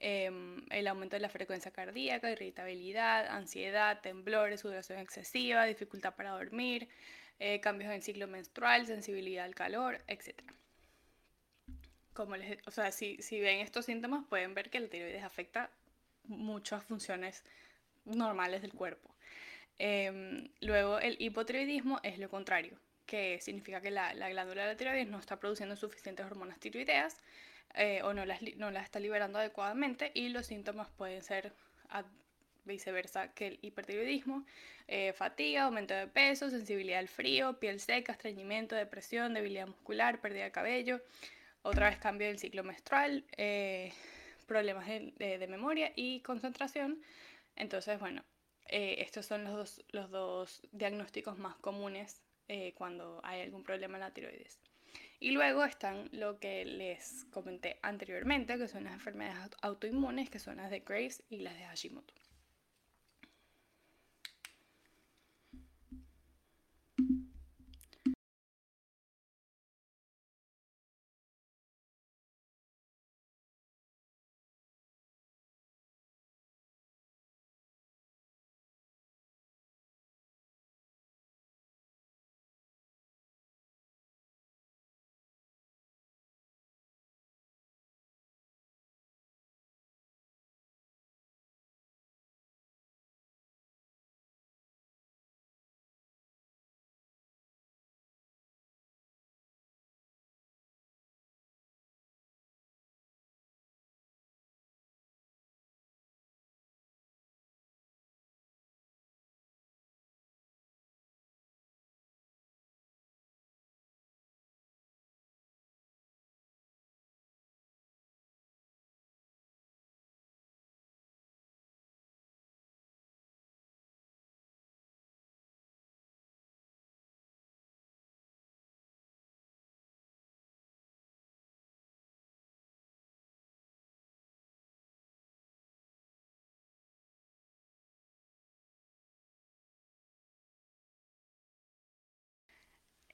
Em, 0.04 0.66
el 0.70 0.88
aumento 0.88 1.14
de 1.14 1.20
la 1.20 1.28
frecuencia 1.28 1.70
cardíaca, 1.70 2.28
irritabilidad, 2.28 3.28
ansiedad, 3.28 4.00
temblores, 4.00 4.60
sudoración 4.60 4.98
excesiva, 4.98 5.64
dificultad 5.64 6.16
para 6.16 6.32
dormir, 6.32 6.88
eh, 7.38 7.60
cambios 7.60 7.88
en 7.88 7.96
el 7.96 8.02
ciclo 8.02 8.26
menstrual, 8.26 8.84
sensibilidad 8.88 9.44
al 9.44 9.54
calor, 9.54 10.02
etc. 10.08 10.42
Como 12.12 12.36
les, 12.36 12.58
o 12.66 12.70
sea, 12.70 12.92
si, 12.92 13.16
si 13.22 13.40
ven 13.40 13.60
estos 13.60 13.86
síntomas 13.86 14.24
pueden 14.28 14.54
ver 14.54 14.70
que 14.70 14.80
la 14.80 14.88
tiroides 14.88 15.22
afecta 15.22 15.70
muchas 16.24 16.84
funciones 16.84 17.44
normales 18.04 18.62
del 18.62 18.72
cuerpo. 18.72 19.14
Em, 19.78 20.48
luego 20.60 20.98
el 20.98 21.16
hipotiroidismo 21.20 22.00
es 22.02 22.18
lo 22.18 22.28
contrario, 22.28 22.78
que 23.06 23.40
significa 23.40 23.80
que 23.80 23.90
la, 23.90 24.14
la 24.14 24.28
glándula 24.28 24.62
de 24.62 24.68
la 24.72 24.76
tiroides 24.76 25.08
no 25.08 25.18
está 25.18 25.40
produciendo 25.40 25.76
suficientes 25.76 26.26
hormonas 26.26 26.60
tiroideas 26.60 27.16
eh, 27.74 28.02
o 28.02 28.12
no 28.12 28.26
las, 28.26 28.42
no 28.56 28.70
las 28.70 28.84
está 28.84 29.00
liberando 29.00 29.38
adecuadamente 29.38 30.10
y 30.14 30.28
los 30.28 30.46
síntomas 30.46 30.88
pueden 30.90 31.22
ser 31.22 31.52
viceversa 32.64 33.32
que 33.34 33.48
el 33.48 33.58
hipertiroidismo, 33.62 34.44
eh, 34.86 35.12
fatiga, 35.14 35.64
aumento 35.64 35.94
de 35.94 36.06
peso, 36.06 36.50
sensibilidad 36.50 36.98
al 37.00 37.08
frío, 37.08 37.58
piel 37.58 37.80
seca, 37.80 38.12
estreñimiento, 38.12 38.76
depresión, 38.76 39.34
debilidad 39.34 39.66
muscular, 39.66 40.20
pérdida 40.20 40.44
de 40.44 40.52
cabello, 40.52 41.00
otra 41.62 41.90
vez 41.90 41.98
cambio 41.98 42.28
del 42.28 42.38
ciclo 42.38 42.64
menstrual, 42.64 43.24
eh, 43.36 43.92
problemas 44.46 44.86
de, 44.86 45.46
memoria 45.48 45.92
y 45.96 46.20
concentración. 46.20 47.00
Entonces, 47.56 47.98
bueno, 47.98 48.24
estos 48.66 49.26
son 49.26 49.44
los 49.44 49.54
dos, 49.54 49.84
los 49.90 50.10
dos 50.10 50.62
diagnósticos 50.72 51.38
más 51.38 51.56
comunes 51.56 52.20
cuando 52.74 53.20
hay 53.24 53.42
algún 53.42 53.62
problema 53.62 53.96
en 53.96 54.00
la 54.00 54.10
tiroides. 54.12 54.58
Y 55.22 55.30
luego 55.30 55.64
están 55.64 56.08
lo 56.10 56.40
que 56.40 56.64
les 56.64 57.26
comenté 57.30 57.78
anteriormente, 57.82 58.58
que 58.58 58.66
son 58.66 58.82
las 58.82 58.92
enfermedades 58.92 59.52
autoinmunes, 59.62 60.28
que 60.28 60.40
son 60.40 60.56
las 60.56 60.68
de 60.68 60.80
Graves 60.80 61.22
y 61.30 61.38
las 61.38 61.54
de 61.54 61.64
Hashimoto. 61.64 62.12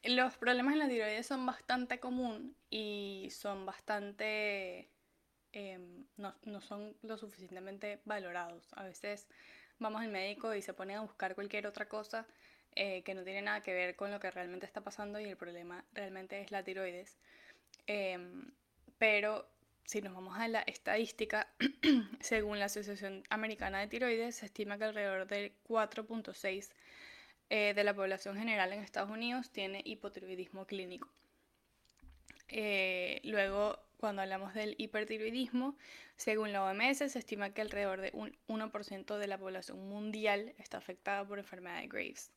Los 0.08 0.36
problemas 0.36 0.72
en 0.72 0.78
la 0.80 0.88
tiroides 0.88 1.26
son 1.26 1.44
bastante 1.46 2.00
común 2.00 2.56
y 2.70 3.28
son 3.30 3.66
bastante... 3.66 4.88
Em, 5.52 6.04
no, 6.16 6.34
no, 6.42 6.60
son 6.60 6.96
lo 7.02 7.16
suficientemente 7.16 8.00
valorados. 8.04 8.68
A 8.72 8.84
veces 8.84 9.26
vamos 9.78 10.02
al 10.02 10.08
médico 10.08 10.54
y 10.54 10.62
se 10.62 10.74
pone 10.74 10.94
a 10.94 11.00
buscar 11.00 11.34
cualquier 11.34 11.66
otra 11.66 11.88
cosa 11.88 12.26
eh, 12.74 13.02
que 13.02 13.14
no 13.14 13.24
tiene 13.24 13.42
nada 13.42 13.62
que 13.62 13.72
ver 13.72 13.96
con 13.96 14.10
lo 14.10 14.20
que 14.20 14.30
realmente 14.30 14.66
está 14.66 14.82
pasando 14.82 15.18
y 15.20 15.24
el 15.24 15.36
problema 15.36 15.84
realmente 15.92 16.40
es 16.40 16.50
la 16.50 16.62
tiroides. 16.62 17.18
Em, 17.86 18.52
pero 18.98 19.48
si 19.88 20.02
nos 20.02 20.12
vamos 20.12 20.38
a 20.38 20.46
la 20.48 20.60
estadística, 20.60 21.48
según 22.20 22.58
la 22.58 22.66
Asociación 22.66 23.24
Americana 23.30 23.80
de 23.80 23.86
Tiroides, 23.86 24.36
se 24.36 24.44
estima 24.44 24.76
que 24.76 24.84
alrededor 24.84 25.26
del 25.26 25.54
4.6 25.66 26.70
eh, 27.50 27.72
de 27.74 27.84
la 27.84 27.94
población 27.94 28.36
general 28.36 28.72
en 28.72 28.80
Estados 28.80 29.10
Unidos 29.10 29.50
tiene 29.50 29.82
hipotiroidismo 29.84 30.66
clínico. 30.66 31.08
Eh, 32.48 33.20
luego, 33.24 33.78
cuando 33.98 34.22
hablamos 34.22 34.54
del 34.54 34.74
hipertiroidismo, 34.78 35.76
según 36.16 36.52
la 36.52 36.64
OMS, 36.64 36.98
se 36.98 37.18
estima 37.18 37.50
que 37.50 37.60
alrededor 37.60 38.00
de 38.00 38.10
un 38.12 38.36
1% 38.48 39.18
de 39.18 39.26
la 39.26 39.38
población 39.38 39.88
mundial 39.88 40.54
está 40.58 40.78
afectada 40.78 41.26
por 41.26 41.38
enfermedad 41.38 41.80
de 41.80 41.88
Graves. 41.88 42.32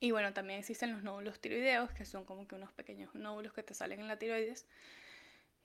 Y 0.00 0.10
bueno, 0.10 0.32
también 0.32 0.58
existen 0.58 0.92
los 0.92 1.02
nódulos 1.02 1.40
tiroideos, 1.40 1.90
que 1.92 2.04
son 2.04 2.24
como 2.24 2.46
que 2.46 2.56
unos 2.56 2.72
pequeños 2.72 3.14
nódulos 3.14 3.52
que 3.52 3.62
te 3.62 3.74
salen 3.74 4.00
en 4.00 4.08
la 4.08 4.18
tiroides. 4.18 4.66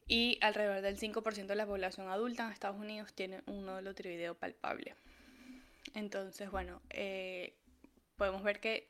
Y 0.08 0.40
alrededor 0.42 0.82
del 0.82 0.98
5% 0.98 1.46
de 1.46 1.56
la 1.56 1.66
población 1.66 2.10
adulta 2.10 2.46
en 2.46 2.52
Estados 2.52 2.78
Unidos 2.78 3.14
tiene 3.14 3.42
un 3.46 3.66
nódulo 3.66 3.94
tiroideo 3.94 4.36
palpable. 4.36 4.96
Entonces, 5.94 6.50
bueno, 6.52 6.82
eh, 6.90 7.54
podemos 8.20 8.44
ver 8.44 8.60
que, 8.60 8.88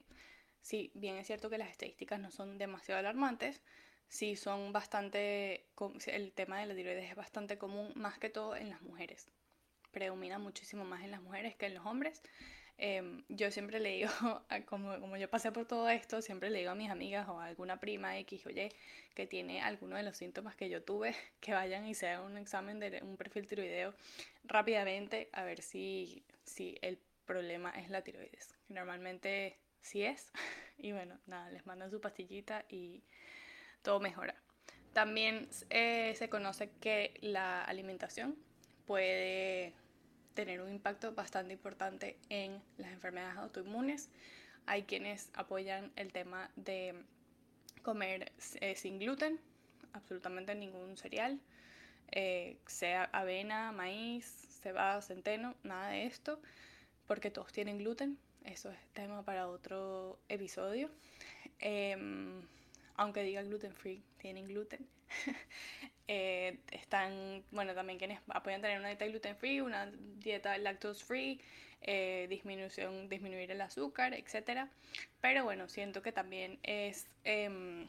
si 0.62 0.92
bien 0.96 1.16
es 1.16 1.28
cierto 1.28 1.50
que 1.50 1.58
las 1.58 1.70
estadísticas 1.70 2.20
no 2.20 2.32
son 2.32 2.58
demasiado 2.58 3.00
alarmantes, 3.00 3.62
sí 4.10 4.36
son 4.36 4.74
bastante, 4.74 5.68
el 6.08 6.34
tema 6.34 6.60
de 6.60 6.66
la 6.66 6.76
tiroides 6.76 7.10
es 7.12 7.16
bastante 7.16 7.58
común, 7.58 7.94
más 7.96 8.18
que 8.18 8.30
todo 8.30 8.58
en 8.58 8.70
las 8.70 8.82
mujeres. 8.82 9.30
Predomina 9.92 10.40
muchísimo 10.40 10.84
más 10.84 11.04
en 11.04 11.12
las 11.12 11.22
mujeres 11.22 11.56
que 11.56 11.68
en 11.68 11.76
los 11.76 11.86
hombres. 11.86 12.22
Em, 12.82 13.24
yo 13.30 13.52
siempre 13.52 13.80
le 13.80 13.90
digo, 13.90 14.10
como, 14.66 15.00
como 15.00 15.16
yo 15.18 15.30
pasé 15.30 15.52
por 15.52 15.68
todo 15.68 15.90
esto, 15.90 16.22
siempre 16.22 16.50
le 16.50 16.60
digo 16.60 16.72
a 16.72 16.76
mis 16.76 16.90
amigas 16.90 17.28
o 17.30 17.40
a 17.40 17.46
alguna 17.46 17.80
prima 17.80 18.18
X 18.20 18.46
o 18.48 18.50
Y 18.50 18.72
que 19.14 19.28
tiene 19.28 19.62
alguno 19.62 19.96
de 19.96 20.04
los 20.04 20.18
síntomas 20.18 20.56
que 20.56 20.70
yo 20.70 20.82
tuve, 20.82 21.14
que 21.40 21.54
vayan 21.54 21.86
y 21.86 21.94
se 21.94 22.08
hagan 22.08 22.32
un 22.32 22.38
examen 22.38 22.80
de 22.80 23.00
un 23.04 23.16
perfil 23.16 23.48
tiroideo 23.48 23.94
rápidamente 24.44 25.30
a 25.34 25.44
ver 25.44 25.62
si, 25.62 26.24
si 26.46 26.78
el 26.82 26.98
problema 27.30 27.70
es 27.70 27.92
la 27.92 28.02
tiroides. 28.02 28.56
Normalmente 28.70 29.60
sí 29.82 30.04
es. 30.04 30.32
Y 30.82 30.94
bueno, 30.94 31.20
nada, 31.28 31.50
les 31.52 31.66
mandan 31.66 31.92
su 31.92 32.00
pastillita 32.00 32.64
y 32.70 33.04
todo 33.82 34.00
mejora. 34.00 34.34
También 34.94 35.50
eh, 35.70 36.16
se 36.16 36.30
conoce 36.30 36.72
que 36.80 37.20
la 37.20 37.66
alimentación 37.66 38.38
puede 38.88 39.74
tener 40.36 40.62
un 40.62 40.70
impacto 40.70 41.14
bastante 41.14 41.52
importante 41.52 42.18
en 42.30 42.64
las 42.78 42.94
enfermedades 42.94 43.38
autoinmunes. 43.40 44.10
Hay 44.68 44.84
quienes 44.84 45.30
apoyan 45.34 45.92
el 45.98 46.14
tema 46.14 46.50
de 46.56 46.96
comer 47.84 48.32
eh, 48.62 48.76
sin 48.78 49.00
gluten, 49.00 49.38
absolutamente 49.92 50.56
ningún 50.56 50.96
cereal, 50.96 51.42
eh, 52.12 52.58
sea 52.68 53.04
avena, 53.12 53.74
maíz, 53.74 54.48
cebada, 54.64 55.02
centeno, 55.02 55.56
nada 55.64 55.90
de 55.90 56.06
esto 56.06 56.40
porque 57.10 57.32
todos 57.32 57.52
tienen 57.52 57.80
gluten. 57.80 58.20
Eso 58.46 58.70
es 58.70 58.78
tema 58.94 59.26
para 59.26 59.48
otro 59.48 60.20
episodio. 60.30 60.92
Em, 61.58 62.40
aunque 62.98 63.24
diga 63.24 63.42
gluten 63.42 63.74
free, 63.74 64.04
tienen 64.20 64.48
gluten. 64.48 64.88
Eh, 66.12 66.58
están, 66.72 67.44
bueno, 67.52 67.76
también 67.76 68.00
quienes 68.00 68.20
apoyan 68.30 68.64
tener 68.64 68.80
una 68.80 68.88
dieta 68.88 69.06
gluten 69.06 69.36
free, 69.36 69.62
una 69.62 69.92
dieta 70.18 70.58
lactose 70.58 71.06
free, 71.06 71.40
eh, 71.82 72.26
disminución, 72.28 73.08
disminuir 73.08 73.52
el 73.52 73.62
azúcar, 73.62 74.16
etc. 74.16 74.68
Pero 75.22 75.44
bueno, 75.44 75.70
siento 75.70 76.02
que 76.02 76.12
también 76.12 76.58
es 76.64 77.08
em, 77.26 77.88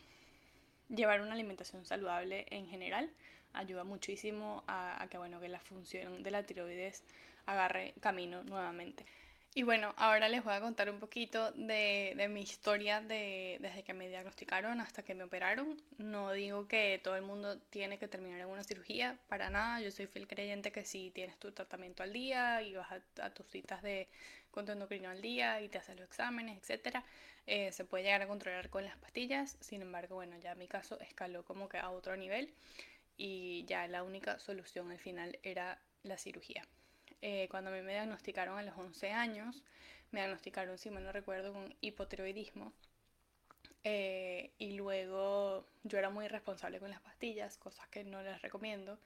llevar 0.91 1.23
una 1.23 1.33
alimentación 1.33 1.87
saludable 1.87 2.45
en 2.51 2.67
general. 2.69 3.11
Ayuda 3.55 3.85
muchísimo 3.85 4.65
a, 4.67 5.03
a 5.03 5.09
que, 5.09 5.17
bueno, 5.17 5.41
que 5.41 5.49
la 5.49 5.61
función 5.61 6.23
de 6.23 6.31
la 6.31 6.43
tiroides 6.43 7.03
agarre 7.47 7.95
camino 8.01 8.43
nuevamente. 8.45 9.05
Y 9.53 9.65
bueno, 9.65 9.93
ahora 9.97 10.29
les 10.29 10.45
voy 10.45 10.55
a 10.55 10.61
contar 10.61 10.89
un 10.91 11.01
poquito 11.01 11.51
de, 11.53 12.29
mi 12.31 12.41
historia 12.41 13.01
de, 13.01 13.59
desde 13.61 13.83
que 13.83 13.93
me 13.95 14.09
diagnosticaron 14.09 14.81
hasta 14.81 15.03
que 15.03 15.17
me 15.17 15.25
operaron. 15.25 15.77
No 15.99 16.31
digo 16.31 16.69
que 16.69 17.01
todo 17.03 17.17
el 17.17 17.23
mundo 17.23 17.59
tiene 17.59 17.99
que 17.99 18.07
terminar 18.07 18.41
en 18.41 18.47
una 18.47 18.63
cirugía, 18.63 19.19
para 19.29 19.51
nada. 19.51 19.81
Yo 19.81 19.91
soy 19.91 20.07
fiel 20.07 20.29
creyente 20.29 20.71
que 20.71 20.85
si 20.85 21.11
tienes 21.11 21.37
tu 21.39 21.51
tratamiento 21.51 22.05
al 22.05 22.13
día 22.13 22.63
y 22.63 22.75
vas 22.75 22.93
a, 23.21 23.31
tus 23.31 23.47
citas 23.49 23.83
de 23.83 24.09
control 24.53 24.77
endocrino 24.77 25.11
al 25.11 25.21
día 25.21 25.61
y 25.61 25.69
te 25.69 25.79
haces 25.79 25.97
los 25.97 26.07
exámenes, 26.07 26.71
etc., 26.71 26.99
eh, 27.47 27.73
se 27.73 27.85
puede 27.85 28.05
llegar 28.05 28.23
a 28.23 28.29
controlar 28.29 28.71
con 28.71 28.85
las 28.85 28.97
pastillas. 28.99 29.57
Sin 29.61 29.83
embargo, 29.83 30.15
bueno, 30.15 30.39
ya 30.39 30.55
mi 30.55 30.69
caso 30.69 31.01
escaló 31.01 31.45
como 31.45 31.69
que 31.69 31.79
a 31.79 31.91
otro 31.91 32.17
nivel 32.17 32.55
y 33.17 33.65
ya 33.65 33.89
la 33.89 34.05
única 34.05 34.39
solución 34.39 34.93
al 34.93 35.01
final 35.01 35.41
era 35.43 35.81
la 36.05 36.19
cirugía. 36.19 36.63
Eh, 37.23 37.49
cuando 37.51 37.71
a 37.71 37.75
mí 37.75 37.83
me 37.83 37.93
diagnosticaron 37.93 38.59
a 38.59 38.63
los 38.63 38.77
11 38.77 39.13
años, 39.13 39.63
me 40.11 40.21
diagnosticaron, 40.21 40.79
si 40.79 40.91
mal 40.91 41.05
no 41.05 41.13
recuerdo, 41.13 41.53
con 41.53 41.75
hipotiroidismo. 41.81 42.73
Eh, 43.85 44.53
y 44.59 44.73
luego 44.73 45.65
yo 45.85 45.99
era 45.99 46.11
muy 46.11 46.27
irresponsable 46.27 46.81
con 46.81 46.91
las 46.91 47.01
pastillas, 47.01 47.57
cosas 47.59 47.89
que 47.89 48.05
no 48.05 48.23
les 48.23 48.41
recomiendo. 48.43 48.99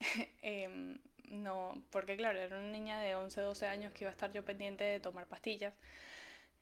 Em, 0.42 0.98
no, 1.28 1.82
porque 1.90 2.16
claro, 2.16 2.38
era 2.38 2.58
una 2.58 2.68
niña 2.68 3.00
de 3.00 3.14
11, 3.16 3.40
12 3.40 3.66
años 3.66 3.92
que 3.92 4.04
iba 4.04 4.10
a 4.10 4.12
estar 4.12 4.32
yo 4.32 4.44
pendiente 4.44 4.84
de 4.84 5.00
tomar 5.00 5.26
pastillas. 5.26 5.74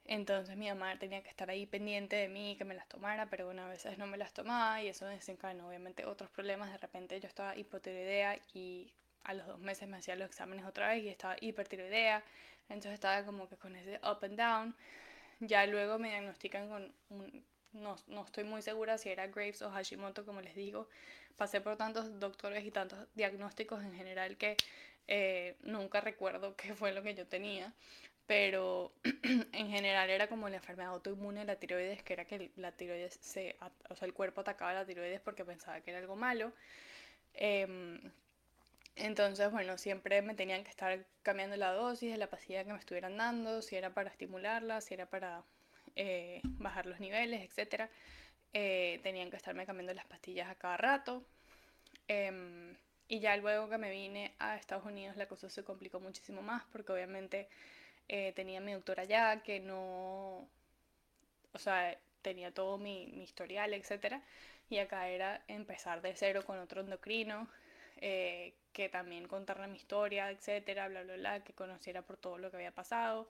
Entonces 0.06 0.56
mi 0.56 0.68
mamá 0.68 0.98
tenía 0.98 1.22
que 1.22 1.30
estar 1.30 1.50
ahí 1.50 1.66
pendiente 1.66 2.16
de 2.16 2.28
mí, 2.28 2.56
que 2.58 2.64
me 2.64 2.74
las 2.74 2.88
tomara, 2.88 3.26
pero 3.26 3.46
bueno, 3.46 3.62
a 3.64 3.68
veces 3.68 3.98
no 3.98 4.06
me 4.06 4.18
las 4.18 4.32
tomaba 4.34 4.82
y 4.82 4.88
eso 4.88 5.06
desencadenó 5.06 5.68
obviamente 5.68 6.04
otros 6.06 6.30
problemas. 6.30 6.70
De 6.72 6.78
repente 6.78 7.20
yo 7.20 7.28
estaba 7.28 7.56
hipotiroidea 7.56 8.38
y 8.52 8.92
a 9.24 9.34
los 9.34 9.46
dos 9.46 9.58
meses 9.58 9.88
me 9.88 9.96
hacía 9.96 10.16
los 10.16 10.28
exámenes 10.28 10.64
otra 10.64 10.88
vez 10.88 11.02
y 11.02 11.08
estaba 11.08 11.36
hipertiroidea, 11.40 12.22
entonces 12.68 12.94
estaba 12.94 13.24
como 13.24 13.48
que 13.48 13.56
con 13.56 13.76
ese 13.76 13.98
up 14.02 14.18
and 14.22 14.38
down. 14.38 14.76
Ya 15.40 15.66
luego 15.66 15.98
me 15.98 16.08
diagnostican 16.10 16.68
con 16.68 16.94
un, 17.10 17.44
no, 17.72 17.96
no 18.06 18.24
estoy 18.24 18.44
muy 18.44 18.62
segura 18.62 18.98
si 18.98 19.10
era 19.10 19.26
Graves 19.26 19.62
o 19.62 19.70
Hashimoto, 19.70 20.24
como 20.24 20.40
les 20.40 20.54
digo. 20.54 20.88
Pasé 21.36 21.60
por 21.60 21.76
tantos 21.76 22.20
doctores 22.20 22.64
y 22.64 22.70
tantos 22.70 22.98
diagnósticos 23.14 23.82
en 23.82 23.94
general 23.94 24.36
que 24.36 24.56
eh, 25.08 25.56
nunca 25.62 26.00
recuerdo 26.00 26.56
qué 26.56 26.74
fue 26.74 26.92
lo 26.92 27.02
que 27.02 27.14
yo 27.14 27.26
tenía, 27.26 27.72
pero 28.26 28.92
en 29.52 29.70
general 29.70 30.10
era 30.10 30.28
como 30.28 30.48
la 30.48 30.56
enfermedad 30.56 30.92
autoinmune 30.92 31.40
de 31.40 31.46
la 31.46 31.56
tiroides, 31.56 32.02
que 32.02 32.12
era 32.14 32.24
que 32.24 32.50
la 32.56 32.72
tiroides 32.72 33.18
se, 33.20 33.56
o 33.90 33.96
sea, 33.96 34.06
el 34.06 34.14
cuerpo 34.14 34.42
atacaba 34.42 34.72
la 34.74 34.86
tiroides 34.86 35.20
porque 35.20 35.44
pensaba 35.44 35.80
que 35.80 35.90
era 35.90 36.00
algo 36.00 36.16
malo. 36.16 36.52
Eh, 37.34 38.00
entonces, 38.96 39.50
bueno, 39.50 39.76
siempre 39.76 40.22
me 40.22 40.34
tenían 40.34 40.62
que 40.62 40.70
estar 40.70 41.04
cambiando 41.22 41.56
la 41.56 41.72
dosis 41.72 42.12
de 42.12 42.18
la 42.18 42.28
pastilla 42.28 42.64
que 42.64 42.72
me 42.72 42.78
estuvieran 42.78 43.16
dando, 43.16 43.60
si 43.60 43.76
era 43.76 43.92
para 43.92 44.10
estimularla, 44.10 44.80
si 44.80 44.94
era 44.94 45.06
para 45.06 45.42
eh, 45.96 46.40
bajar 46.44 46.86
los 46.86 47.00
niveles, 47.00 47.42
etc. 47.42 47.90
Eh, 48.52 49.00
tenían 49.02 49.30
que 49.30 49.36
estarme 49.36 49.66
cambiando 49.66 49.94
las 49.94 50.06
pastillas 50.06 50.48
a 50.48 50.54
cada 50.54 50.76
rato. 50.76 51.24
Em, 52.06 52.76
y 53.08 53.20
ya 53.20 53.36
luego 53.36 53.68
que 53.68 53.78
me 53.78 53.90
vine 53.90 54.34
a 54.38 54.56
Estados 54.56 54.84
Unidos 54.84 55.16
la 55.16 55.26
cosa 55.26 55.50
se 55.50 55.64
complicó 55.64 56.00
muchísimo 56.00 56.42
más 56.42 56.64
porque 56.72 56.92
obviamente 56.92 57.48
eh, 58.08 58.32
tenía 58.34 58.60
mi 58.60 58.72
doctora 58.72 59.02
allá 59.02 59.42
que 59.42 59.60
no, 59.60 60.48
o 61.52 61.58
sea, 61.58 61.98
tenía 62.22 62.52
todo 62.52 62.78
mi, 62.78 63.08
mi 63.08 63.24
historial, 63.24 63.74
etc. 63.74 64.22
Y 64.70 64.78
acá 64.78 65.08
era 65.08 65.42
empezar 65.48 66.00
de 66.02 66.14
cero 66.14 66.44
con 66.46 66.58
otro 66.58 66.80
endocrino 66.80 67.48
eh, 67.96 68.54
que 68.72 68.88
también 68.88 69.28
contarle 69.28 69.68
mi 69.68 69.76
historia, 69.76 70.30
etcétera, 70.30 70.88
bla, 70.88 71.02
bla, 71.02 71.16
bla, 71.16 71.44
que 71.44 71.52
conociera 71.54 72.02
por 72.02 72.16
todo 72.16 72.38
lo 72.38 72.50
que 72.50 72.56
había 72.56 72.72
pasado. 72.72 73.28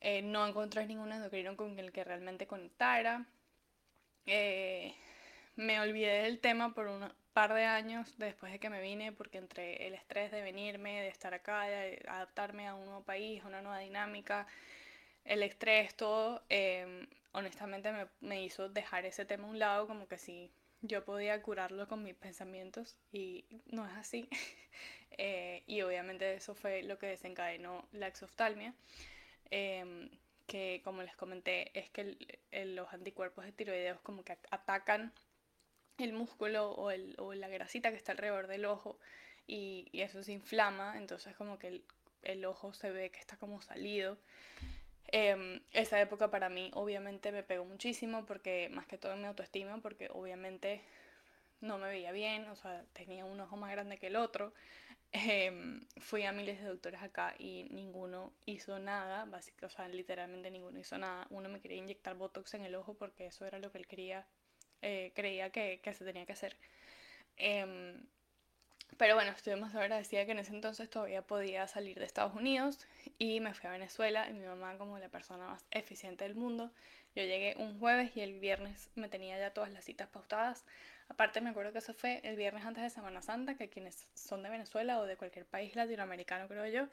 Eh, 0.00 0.22
no 0.22 0.46
encontré 0.46 0.86
ningún 0.86 1.12
endocrino 1.12 1.56
con 1.56 1.78
el 1.78 1.92
que 1.92 2.04
realmente 2.04 2.46
conectara. 2.46 3.26
Eh, 4.26 4.94
me 5.56 5.80
olvidé 5.80 6.22
del 6.22 6.40
tema 6.40 6.74
por 6.74 6.88
un 6.88 7.12
par 7.32 7.54
de 7.54 7.64
años 7.64 8.16
después 8.18 8.52
de 8.52 8.58
que 8.58 8.70
me 8.70 8.80
vine, 8.82 9.12
porque 9.12 9.38
entre 9.38 9.86
el 9.86 9.94
estrés 9.94 10.30
de 10.30 10.42
venirme, 10.42 11.02
de 11.02 11.08
estar 11.08 11.34
acá, 11.34 11.62
de 11.64 12.02
adaptarme 12.08 12.68
a 12.68 12.74
un 12.74 12.86
nuevo 12.86 13.02
país, 13.04 13.42
a 13.42 13.48
una 13.48 13.62
nueva 13.62 13.78
dinámica, 13.78 14.46
el 15.24 15.42
estrés, 15.42 15.94
todo, 15.96 16.42
honestamente 17.32 17.92
me, 17.92 18.06
me, 18.20 18.42
hizo 18.42 18.68
dejar 18.68 19.04
ese 19.06 19.24
tema 19.24 19.44
a 19.46 19.50
un 19.50 19.58
lado, 19.58 19.86
como 19.86 20.08
que 20.08 20.18
sí, 20.18 20.50
yo 20.82 21.04
podía 21.04 21.40
curarlo 21.42 21.86
con 21.88 22.02
mis 22.02 22.14
pensamientos 22.14 22.96
y 23.12 23.44
no 23.66 23.86
es 23.86 23.92
así. 23.94 24.28
Eh, 25.22 25.64
y 25.66 25.82
obviamente 25.82 26.32
eso 26.32 26.54
fue 26.54 26.82
lo 26.82 26.98
que 26.98 27.08
desencadenó 27.08 27.86
la 27.92 28.06
exoftalmia, 28.06 28.74
em, 29.50 30.08
que 30.46 30.80
como 30.82 31.02
les 31.02 31.14
comenté 31.14 31.78
es 31.78 31.90
que 31.90 32.16
los 32.64 32.90
anticuerpos 32.94 33.44
de 33.44 33.52
tiroideos 33.52 34.00
como 34.00 34.24
que 34.24 34.38
atacan 34.50 35.12
el 35.98 36.12
músculo 36.14 36.70
o, 36.70 36.90
el, 36.90 37.16
o, 37.18 37.34
la 37.34 37.48
grasita 37.48 37.90
que 37.90 37.96
está 37.96 38.12
alrededor 38.12 38.46
del 38.46 38.64
ojo 38.64 38.98
y, 39.46 39.88
y 39.92 40.00
eso 40.00 40.22
se 40.22 40.32
inflama, 40.32 40.96
entonces 40.96 41.36
como 41.36 41.58
que 41.58 41.68
el, 41.68 41.84
el, 42.22 42.44
ojo 42.46 42.72
se 42.72 42.90
ve 42.90 43.10
que 43.10 43.18
está 43.20 43.36
como 43.36 43.60
salido. 43.60 44.16
Eh, 45.08 45.60
esa 45.72 46.00
época 46.00 46.30
para 46.30 46.48
mí 46.48 46.70
obviamente 46.74 47.32
me 47.32 47.42
pegó 47.42 47.64
muchísimo 47.64 48.24
porque 48.26 48.68
más 48.70 48.86
que 48.86 48.98
todo 48.98 49.12
en 49.12 49.22
mi 49.22 49.26
autoestima, 49.26 49.78
porque 49.80 50.08
obviamente 50.12 50.82
no 51.60 51.78
me 51.78 51.88
veía 51.88 52.12
bien, 52.12 52.48
o 52.48 52.56
sea, 52.56 52.84
tenía 52.92 53.24
un 53.24 53.40
ojo 53.40 53.56
más 53.56 53.70
grande 53.72 53.98
que 53.98 54.08
el 54.08 54.16
otro. 54.16 54.52
Eh, 55.12 55.80
fui 55.98 56.22
a 56.24 56.32
miles 56.32 56.60
de 56.60 56.68
doctores 56.68 57.02
acá 57.02 57.34
y 57.38 57.64
ninguno 57.64 58.32
hizo 58.46 58.78
nada, 58.78 59.24
básicamente, 59.24 59.66
o 59.66 59.70
sea, 59.70 59.88
literalmente 59.88 60.50
ninguno 60.50 60.78
hizo 60.78 60.98
nada. 60.98 61.26
Uno 61.30 61.48
me 61.48 61.60
quería 61.60 61.78
inyectar 61.78 62.14
Botox 62.16 62.54
en 62.54 62.64
el 62.64 62.74
ojo 62.76 62.94
porque 62.94 63.26
eso 63.26 63.44
era 63.46 63.58
lo 63.58 63.72
que 63.72 63.78
él 63.78 63.86
quería, 63.86 64.26
eh, 64.82 65.12
creía 65.14 65.50
que, 65.50 65.80
que, 65.82 65.94
se 65.94 66.04
tenía 66.04 66.26
que 66.26 66.32
hacer. 66.32 66.56
Eh, 67.36 68.00
pero 68.96 69.14
bueno, 69.14 69.30
estoy 69.32 69.56
más 69.56 69.74
agradecida 69.74 70.26
que 70.26 70.32
en 70.32 70.38
ese 70.38 70.52
entonces 70.52 70.90
todavía 70.90 71.22
podía 71.22 71.66
salir 71.66 71.98
de 71.98 72.04
Estados 72.04 72.34
Unidos 72.34 72.78
y 73.18 73.40
me 73.40 73.54
fui 73.54 73.68
a 73.68 73.72
Venezuela 73.72 74.28
y 74.28 74.32
mi 74.32 74.44
mamá 74.46 74.76
como 74.78 74.98
la 74.98 75.08
persona 75.08 75.46
más 75.46 75.64
eficiente 75.70 76.24
del 76.24 76.34
mundo. 76.34 76.70
Yo 77.14 77.24
llegué 77.24 77.54
un 77.58 77.78
jueves 77.78 78.16
y 78.16 78.20
el 78.20 78.38
viernes 78.38 78.90
me 78.94 79.08
tenía 79.08 79.38
ya 79.38 79.52
todas 79.52 79.70
las 79.72 79.84
citas 79.84 80.08
pautadas. 80.08 80.64
Aparte 81.08 81.40
me 81.40 81.50
acuerdo 81.50 81.72
que 81.72 81.78
eso 81.78 81.92
fue 81.92 82.20
el 82.22 82.36
viernes 82.36 82.64
antes 82.64 82.84
de 82.84 82.90
Semana 82.90 83.20
Santa, 83.20 83.56
que 83.56 83.68
quienes 83.68 84.06
son 84.14 84.42
de 84.42 84.50
Venezuela 84.50 85.00
o 85.00 85.06
de 85.06 85.16
cualquier 85.16 85.44
país 85.44 85.74
latinoamericano 85.74 86.46
creo 86.46 86.66
yo, 86.66 86.88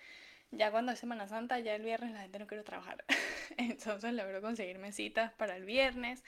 ya 0.51 0.71
cuando 0.71 0.91
es 0.91 0.99
Semana 0.99 1.27
Santa, 1.27 1.59
ya 1.59 1.75
el 1.75 1.83
viernes 1.83 2.13
la 2.13 2.21
gente 2.21 2.39
no 2.39 2.47
quiere 2.47 2.63
trabajar. 2.63 3.03
Entonces 3.57 4.13
logró 4.13 4.41
conseguirme 4.41 4.91
citas 4.91 5.33
para 5.33 5.55
el 5.55 5.65
viernes 5.65 6.23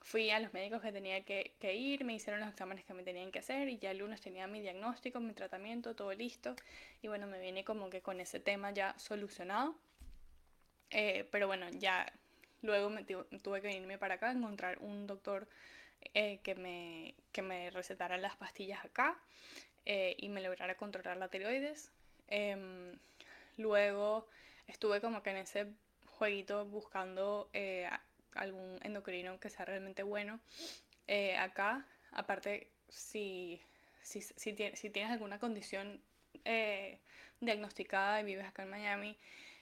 fui 0.00 0.30
a 0.30 0.40
los 0.40 0.52
médicos 0.52 0.80
que 0.80 0.92
tenía 0.92 1.22
que, 1.24 1.74
ir, 1.74 2.04
me 2.04 2.14
hicieron 2.14 2.40
los 2.40 2.48
exámenes 2.48 2.84
que 2.84 2.94
me 2.94 3.02
tenían 3.02 3.30
que 3.30 3.40
hacer 3.40 3.68
y 3.68 3.78
ya 3.78 3.90
el 3.90 3.98
lunes 3.98 4.20
tenía 4.20 4.46
mi 4.46 4.60
diagnóstico, 4.60 5.20
mi 5.20 5.34
tratamiento, 5.34 5.94
todo 5.94 6.12
listo. 6.12 6.54
Y 7.02 7.08
bueno, 7.08 7.26
me 7.26 7.40
vine 7.40 7.64
como 7.64 7.90
que 7.90 8.00
con 8.00 8.20
ese 8.20 8.40
tema 8.40 8.70
ya 8.70 8.98
solucionado. 8.98 9.74
Eh, 10.90 11.28
pero 11.30 11.46
bueno, 11.46 11.68
ya 11.70 12.10
luego 12.62 12.90
me 12.90 13.04
tuve 13.04 13.60
que 13.60 13.68
venirme 13.68 13.98
para 13.98 14.14
acá, 14.14 14.30
encontrar 14.30 14.78
un 14.78 15.06
doctor 15.06 15.46
eh, 16.14 16.38
que, 16.42 16.54
me, 16.54 17.14
que 17.32 17.42
me 17.42 17.70
recetara 17.70 18.16
las 18.16 18.36
pastillas 18.36 18.84
acá 18.84 19.18
eh, 19.84 20.16
y 20.18 20.28
me 20.28 20.40
lograra 20.40 20.76
controlar 20.76 21.16
la 21.18 21.28
tiroides. 21.28 21.92
Em, 22.28 22.98
luego 23.56 24.26
estuve 24.66 25.00
como 25.00 25.22
que 25.22 25.30
en 25.30 25.36
ese 25.38 25.66
jueguito 26.06 26.64
buscando 26.64 27.50
algún 28.38 28.78
endocrino 28.82 29.38
que 29.40 29.50
sea 29.50 29.64
realmente 29.64 30.02
bueno. 30.02 30.40
Eh, 31.06 31.36
acá, 31.36 31.86
aparte, 32.12 32.70
si, 32.88 33.60
si, 34.02 34.20
si, 34.22 34.54
si, 34.74 34.90
tienes 34.90 35.12
alguna 35.12 35.38
condición 35.38 36.00
eh, 36.44 37.00
diagnosticada 37.40 38.20
y 38.20 38.24
vives 38.24 38.46
acá 38.46 38.62
en 38.62 38.70
Miami 38.70 39.18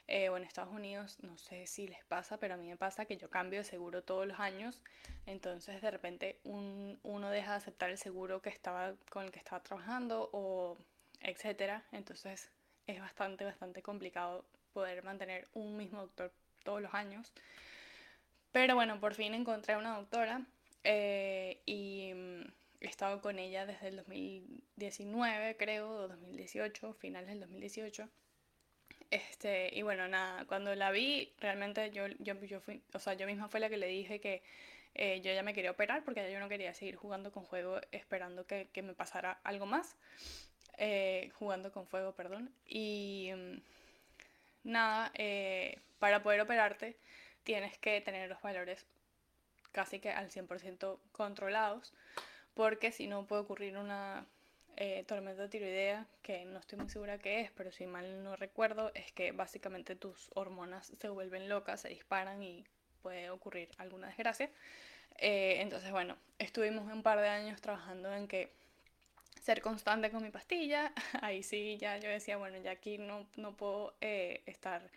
eh, 0.08 0.28
o 0.28 0.36
en 0.36 0.44
Estados 0.44 0.72
Unidos, 0.72 1.18
no 1.22 1.36
sé 1.38 1.66
si 1.66 1.88
les 1.88 2.04
pasa, 2.04 2.38
pero 2.38 2.54
a 2.54 2.56
mí 2.56 2.68
me 2.68 2.76
pasa 2.76 3.04
que 3.04 3.16
yo 3.16 3.30
cambio 3.30 3.60
de 3.60 3.64
seguro 3.64 4.02
todos 4.02 4.26
los 4.26 4.38
años, 4.38 4.82
entonces 5.26 5.82
de 5.82 5.90
repente 5.90 6.38
un, 6.44 6.98
uno 7.02 7.30
deja 7.30 7.52
de 7.52 7.56
aceptar 7.56 7.90
el 7.90 7.98
seguro 7.98 8.40
que 8.40 8.50
estaba, 8.50 8.94
con 9.10 9.24
el 9.24 9.32
que 9.32 9.38
estaba 9.38 9.62
trabajando 9.62 10.30
o 10.32 10.78
etcétera, 11.20 11.84
entonces 11.92 12.50
es 12.86 13.00
bastante, 13.00 13.44
bastante 13.44 13.82
complicado 13.82 14.44
poder 14.72 15.02
mantener 15.02 15.48
un 15.54 15.76
mismo 15.76 16.02
doctor 16.02 16.32
todos 16.64 16.82
los 16.82 16.94
años. 16.94 17.32
Pero 18.56 18.74
bueno, 18.74 18.98
por 18.98 19.12
fin 19.12 19.34
encontré 19.34 19.76
una 19.76 19.98
doctora 19.98 20.40
eh, 20.82 21.60
y 21.66 22.10
mm, 22.14 22.40
he 22.80 22.86
estado 22.86 23.20
con 23.20 23.38
ella 23.38 23.66
desde 23.66 23.88
el 23.88 23.96
2019, 23.96 25.58
creo, 25.58 25.90
o 25.90 26.08
2018, 26.08 26.94
finales 26.94 27.28
del 27.28 27.40
2018. 27.40 28.08
Este, 29.10 29.76
y 29.76 29.82
bueno, 29.82 30.08
nada, 30.08 30.46
cuando 30.46 30.74
la 30.74 30.90
vi, 30.90 31.34
realmente 31.38 31.90
yo, 31.90 32.06
yo, 32.18 32.32
yo 32.46 32.60
fui, 32.62 32.82
o 32.94 32.98
sea, 32.98 33.12
yo 33.12 33.26
misma 33.26 33.50
fue 33.50 33.60
la 33.60 33.68
que 33.68 33.76
le 33.76 33.88
dije 33.88 34.20
que 34.20 34.42
eh, 34.94 35.20
yo 35.20 35.34
ya 35.34 35.42
me 35.42 35.52
quería 35.52 35.72
operar 35.72 36.02
porque 36.02 36.32
yo 36.32 36.40
no 36.40 36.48
quería 36.48 36.72
seguir 36.72 36.96
jugando 36.96 37.32
con 37.32 37.44
fuego 37.44 37.78
esperando 37.92 38.46
que, 38.46 38.70
que 38.72 38.80
me 38.80 38.94
pasara 38.94 39.38
algo 39.44 39.66
más. 39.66 39.96
Eh, 40.78 41.30
jugando 41.34 41.72
con 41.72 41.86
fuego, 41.86 42.14
perdón. 42.14 42.50
Y 42.64 43.32
mm, 43.36 43.60
nada, 44.64 45.12
para 45.98 46.22
poder 46.22 46.40
operarte 46.40 46.96
tienes 47.46 47.78
que 47.78 48.00
tener 48.00 48.28
los 48.28 48.42
valores 48.42 48.84
casi 49.70 50.00
que 50.00 50.10
al 50.10 50.30
100% 50.30 50.98
controlados, 51.12 51.94
porque 52.54 52.90
si 52.90 53.06
no 53.06 53.26
puede 53.26 53.42
ocurrir 53.42 53.78
una 53.78 54.26
eh, 54.76 55.04
tormenta 55.06 55.48
tiroidea, 55.48 56.06
que 56.22 56.44
no 56.44 56.58
estoy 56.58 56.78
muy 56.78 56.90
segura 56.90 57.18
qué 57.18 57.42
es, 57.42 57.52
pero 57.52 57.70
si 57.70 57.86
mal 57.86 58.24
no 58.24 58.34
recuerdo, 58.34 58.90
es 58.94 59.12
que 59.12 59.30
básicamente 59.30 59.94
tus 59.94 60.30
hormonas 60.34 60.92
se 60.98 61.08
vuelven 61.08 61.48
locas, 61.48 61.82
se 61.82 61.88
disparan 61.88 62.42
y 62.42 62.64
puede 63.00 63.30
ocurrir 63.30 63.68
alguna 63.78 64.08
desgracia. 64.08 64.50
Eh, 65.18 65.58
entonces, 65.60 65.92
bueno, 65.92 66.16
estuvimos 66.40 66.92
un 66.92 67.04
par 67.04 67.20
de 67.20 67.28
años 67.28 67.60
trabajando 67.60 68.12
en 68.12 68.26
que 68.26 68.52
ser 69.40 69.62
constante 69.62 70.10
con 70.10 70.24
mi 70.24 70.30
pastilla, 70.30 70.92
ahí 71.22 71.44
sí 71.44 71.78
ya 71.78 71.98
yo 71.98 72.08
decía, 72.08 72.38
bueno, 72.38 72.58
ya 72.58 72.72
aquí 72.72 72.98
no, 72.98 73.24
no 73.36 73.56
puedo 73.56 73.94
eh, 74.00 74.42
estar 74.46 74.90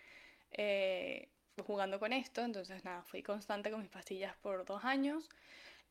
jugando 1.64 2.00
con 2.00 2.14
esto, 2.14 2.42
entonces 2.44 2.84
nada, 2.84 3.04
fui 3.04 3.24
constante 3.24 3.72
con 3.72 3.82
mis 3.82 3.90
pastillas 3.90 4.36
por 4.38 4.66
dos 4.66 4.84
años 4.84 5.30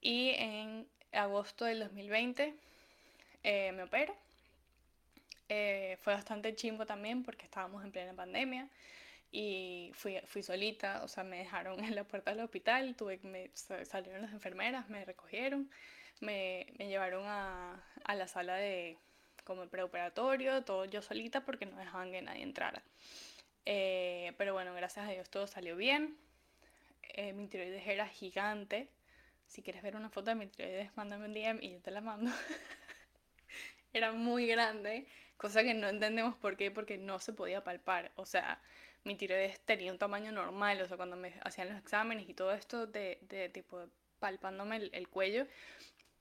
y 0.01 0.31
en 0.37 0.87
agosto 1.13 1.65
del 1.65 1.81
2020 1.81 2.55
eh, 3.45 3.73
me 3.73 3.85
opero. 3.85 4.15
Eh, 5.49 5.97
fue 6.03 6.13
bastante 6.13 6.55
chimbo 6.55 6.85
también 6.85 7.23
porque 7.23 7.45
estábamos 7.45 7.83
en 7.85 7.91
plena 7.91 8.13
pandemia 8.13 8.69
y 9.31 9.91
fui, 9.95 10.21
fui 10.27 10.43
solita, 10.43 11.03
o 11.05 11.09
sea, 11.09 11.25
me 11.25 11.39
dejaron 11.39 11.79
en 11.85 11.95
la 11.95 12.05
puerta 12.05 12.31
del 12.31 12.41
hospital, 12.41 12.95
tuve, 12.97 13.19
me, 13.23 13.51
salieron 13.55 14.23
las 14.23 14.33
enfermeras, 14.33 14.89
me 14.89 15.05
recogieron, 15.05 15.71
me, 16.21 16.67
me 16.79 16.89
llevaron 16.89 17.25
a, 17.27 17.83
a, 18.05 18.15
la 18.15 18.29
sala 18.29 18.57
de 18.57 18.99
como 19.45 19.67
preoperatorio, 19.69 20.63
todo 20.65 20.85
yo 20.85 21.01
solita 21.01 21.45
porque 21.45 21.67
no 21.67 21.77
dejaban 21.77 22.11
que 22.13 22.21
nadie 22.23 22.43
entrara. 22.43 22.83
Eh, 23.71 24.33
pero 24.39 24.55
bueno, 24.55 24.73
gracias 24.73 25.07
a 25.07 25.11
Dios 25.11 25.29
todo 25.29 25.47
salió 25.47 25.77
bien. 25.77 26.17
Eh, 27.03 27.35
mi 27.35 27.49
tiroides 27.49 27.87
era 27.87 28.09
gigante. 28.09 28.89
Si 29.47 29.63
quieres 29.63 29.83
ver 29.83 29.95
una 29.95 30.09
foto 30.09 30.31
de 30.31 30.37
mi 30.37 30.47
tiroides, 30.47 30.97
mándame 30.97 31.27
un 31.27 31.35
DM 31.35 31.59
y 31.63 31.73
yo 31.73 31.81
te 31.83 31.91
la 31.91 32.01
mando. 32.01 32.33
era 33.93 34.13
muy 34.13 34.47
grande, 34.47 35.07
cosa 35.37 35.63
que 35.63 35.75
no 35.75 35.87
entendemos 35.87 36.35
por 36.37 36.57
qué, 36.57 36.71
porque 36.71 36.97
no 36.97 37.19
se 37.19 37.35
podía 37.35 37.63
palpar. 37.63 38.11
O 38.17 38.25
sea, 38.25 38.63
mi 39.05 39.17
tiroides 39.17 39.61
tenía 39.61 39.93
un 39.93 39.99
tamaño 39.99 40.33
normal, 40.33 40.81
o 40.81 40.89
sea, 40.89 40.97
cuando 40.97 41.17
me 41.17 41.35
hacían 41.45 41.69
los 41.69 41.79
exámenes 41.79 42.27
y 42.27 42.33
todo 42.33 42.55
esto 42.55 42.87
de, 42.87 43.51
tipo 43.53 43.87
palpándome 44.19 44.77
el, 44.77 44.91
el, 44.95 45.09
cuello, 45.09 45.47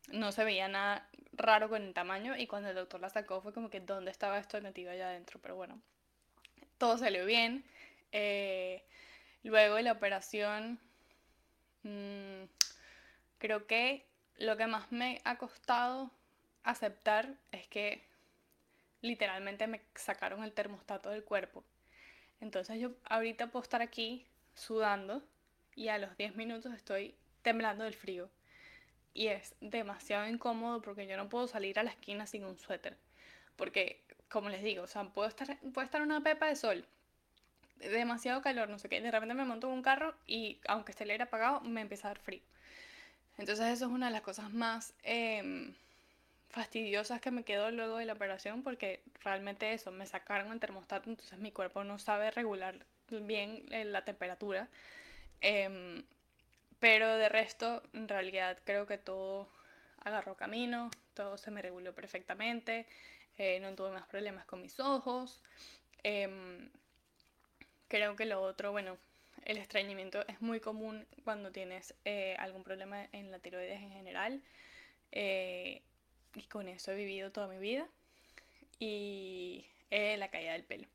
no 0.09 0.33
se 0.33 0.43
veía 0.43 0.67
nada 0.67 1.09
raro 1.31 1.69
con 1.69 1.81
el 1.83 1.93
tamaño 1.93 2.35
y 2.35 2.45
cuando 2.45 2.69
el 2.69 2.75
doctor 2.75 2.99
la 2.99 3.09
sacó 3.09 3.41
fue 3.41 3.53
como 3.53 3.69
que 3.69 3.79
dónde 3.79 4.11
estaba 4.11 4.37
esto 4.37 4.61
metido 4.61 4.91
allá 4.91 5.09
adentro, 5.09 5.39
pero 5.41 5.55
bueno, 5.55 5.81
todo 6.77 6.97
salió 6.97 7.25
bien. 7.25 7.63
Eh, 8.11 8.83
luego 9.43 9.75
de 9.75 9.83
la 9.83 9.91
operación, 9.93 10.79
mm, 11.83 12.43
creo 13.37 13.67
que 13.67 14.05
lo 14.37 14.57
que 14.57 14.67
más 14.67 14.91
me 14.91 15.21
ha 15.23 15.37
costado 15.37 16.11
aceptar 16.63 17.35
es 17.51 17.67
que 17.67 18.05
literalmente 19.01 19.67
me 19.67 19.81
sacaron 19.95 20.43
el 20.43 20.53
termostato 20.53 21.09
del 21.09 21.23
cuerpo. 21.23 21.63
Entonces 22.39 22.79
yo 22.79 22.91
ahorita 23.05 23.47
puedo 23.47 23.63
estar 23.63 23.81
aquí 23.81 24.25
sudando 24.53 25.23
y 25.75 25.89
a 25.89 25.97
los 25.97 26.15
10 26.17 26.35
minutos 26.35 26.73
estoy 26.73 27.15
temblando 27.41 27.83
del 27.83 27.93
frío. 27.93 28.29
Y 29.13 29.27
es 29.27 29.55
demasiado 29.61 30.27
incómodo 30.27 30.81
porque 30.81 31.07
yo 31.07 31.17
no 31.17 31.29
puedo 31.29 31.47
salir 31.47 31.79
a 31.79 31.83
la 31.83 31.89
esquina 31.89 32.27
sin 32.27 32.45
un 32.45 32.57
suéter. 32.59 32.97
Porque 33.55 34.03
como 34.29 34.49
les 34.49 34.63
digo, 34.63 34.83
o 34.83 34.87
sea, 34.87 35.03
puedo 35.05 35.27
estar, 35.27 35.57
puedo 35.73 35.85
estar 35.85 36.01
una 36.01 36.21
pepa 36.21 36.47
de 36.47 36.55
sol, 36.55 36.85
demasiado 37.79 38.41
calor, 38.41 38.69
no 38.69 38.79
sé 38.79 38.89
qué, 38.89 39.01
de 39.01 39.11
repente 39.11 39.33
me 39.33 39.45
monto 39.45 39.67
en 39.67 39.73
un 39.73 39.81
carro 39.81 40.15
y 40.25 40.59
aunque 40.67 40.91
esté 40.91 41.03
el 41.03 41.11
aire 41.11 41.23
apagado, 41.23 41.61
me 41.61 41.81
empieza 41.81 42.07
a 42.07 42.11
dar 42.11 42.19
frío. 42.19 42.41
Entonces 43.37 43.67
eso 43.67 43.85
es 43.85 43.91
una 43.91 44.07
de 44.07 44.13
las 44.13 44.21
cosas 44.21 44.51
más 44.51 44.93
em, 45.03 45.73
fastidiosas 46.49 47.21
que 47.21 47.31
me 47.31 47.43
quedó 47.43 47.69
luego 47.71 47.97
de 47.97 48.05
la 48.05 48.13
operación 48.13 48.63
porque 48.63 49.01
realmente 49.23 49.73
eso, 49.73 49.91
me 49.91 50.07
sacaron 50.07 50.51
el 50.51 50.59
termostato, 50.59 51.09
entonces 51.09 51.37
mi 51.39 51.51
cuerpo 51.51 51.83
no 51.83 51.99
sabe 51.99 52.31
regular 52.31 52.75
bien 53.09 53.65
eh, 53.71 53.85
la 53.85 54.03
temperatura. 54.05 54.67
Em, 55.41 56.03
pero 56.79 57.15
de 57.15 57.29
resto, 57.29 57.83
en 57.93 58.07
realidad 58.07 58.57
creo 58.63 58.85
que 58.87 58.97
todo 58.97 59.49
agarró 60.03 60.35
camino, 60.35 60.89
todo 61.13 61.37
se 61.37 61.51
me 61.51 61.61
reguló 61.61 61.93
perfectamente. 61.93 62.87
Eh, 63.37 63.59
no 63.59 63.75
tuve 63.75 63.91
más 63.91 64.07
problemas 64.07 64.45
con 64.45 64.61
mis 64.61 64.79
ojos. 64.79 65.41
Em, 66.03 66.69
creo 67.87 68.15
que 68.15 68.25
lo 68.25 68.41
otro, 68.41 68.71
bueno, 68.71 68.97
el 69.45 69.57
estreñimiento 69.57 70.25
es 70.27 70.41
muy 70.41 70.59
común 70.59 71.05
cuando 71.23 71.51
tienes 71.51 71.93
eh, 72.05 72.35
algún 72.39 72.63
problema 72.63 73.07
en 73.11 73.31
la 73.31 73.39
tiroides 73.39 73.81
en 73.81 73.91
general. 73.91 74.41
Eh, 75.11 75.81
y 76.35 76.43
con 76.43 76.67
eso 76.67 76.91
he 76.91 76.95
vivido 76.95 77.31
toda 77.31 77.47
mi 77.47 77.57
vida. 77.59 77.87
Y 78.79 79.65
la 79.89 80.29
caída 80.29 80.53
del 80.53 80.63
pelo. 80.63 80.87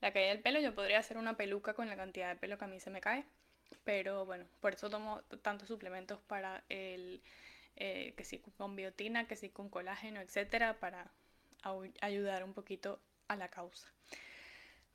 La 0.00 0.12
caída 0.12 0.28
del 0.30 0.40
pelo, 0.40 0.60
yo 0.60 0.74
podría 0.74 0.98
hacer 0.98 1.16
una 1.18 1.36
peluca 1.36 1.74
con 1.74 1.88
la 1.88 1.96
cantidad 1.96 2.28
de 2.28 2.36
pelo 2.36 2.58
que 2.58 2.64
a 2.64 2.68
mí 2.68 2.80
se 2.80 2.90
me 2.90 3.00
cae. 3.00 3.24
Pero 3.84 4.24
bueno, 4.26 4.46
por 4.60 4.74
eso 4.74 4.90
tomo 4.90 5.22
tantos 5.42 5.68
suplementos 5.68 6.20
para 6.20 6.64
el, 6.68 7.22
que 7.76 8.24
sí 8.24 8.38
con 8.56 8.76
biotina, 8.76 9.26
que 9.26 9.36
sí 9.36 9.50
con 9.50 9.68
colágeno, 9.68 10.20
etcétera, 10.20 10.78
para 10.80 11.10
ayudar 12.00 12.44
un 12.44 12.54
poquito 12.54 13.00
a 13.28 13.36
la 13.36 13.48
causa. 13.48 13.88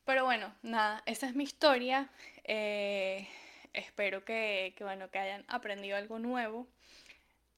Pero 0.07 0.23
bueno, 0.23 0.55
nada, 0.61 1.03
esa 1.05 1.27
es 1.27 1.35
mi 1.35 1.43
historia. 1.43 2.09
Eh, 2.45 3.27
espero 3.73 4.23
que, 4.23 4.73
bueno, 4.79 5.11
que 5.11 5.19
hayan 5.19 5.43
aprendido 5.49 5.97
algo 5.97 6.17
nuevo. 6.17 6.67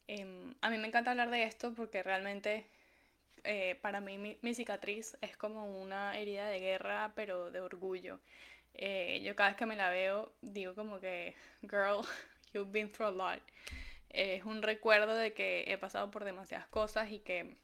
Em, 0.08 0.56
a 0.62 0.72
mí 0.72 0.80
me 0.80 0.88
encanta 0.88 1.12
hablar 1.12 1.30
de 1.30 1.44
esto 1.44 1.76
porque 1.76 2.02
realmente 2.02 2.66
eh, 3.44 3.76
para 3.82 4.02
mí 4.02 4.18
mi, 4.18 4.54
cicatriz 4.56 5.16
es 5.22 5.38
como 5.38 5.80
una 5.80 6.18
herida 6.18 6.48
de 6.48 6.60
guerra, 6.60 7.14
pero 7.16 7.52
de 7.52 7.60
orgullo. 7.60 8.20
Eh, 8.74 9.22
yo 9.24 9.36
cada 9.36 9.50
vez 9.50 9.58
que 9.58 9.66
me 9.68 9.76
la 9.76 9.92
veo 9.92 10.34
digo 10.42 10.74
como 10.74 11.00
que, 11.00 11.36
girl, 11.62 12.02
you've 12.54 12.72
been 12.72 12.92
through 12.92 13.10
a 13.10 13.12
lot. 13.12 13.44
es 14.10 14.44
un 14.44 14.64
recuerdo 14.64 15.14
de 15.16 15.34
que 15.34 15.66
he 15.68 15.78
pasado 15.78 16.10
por 16.10 16.26
demasiadas 16.26 16.68
cosas 16.70 17.12
y 17.12 17.20
que 17.20 17.58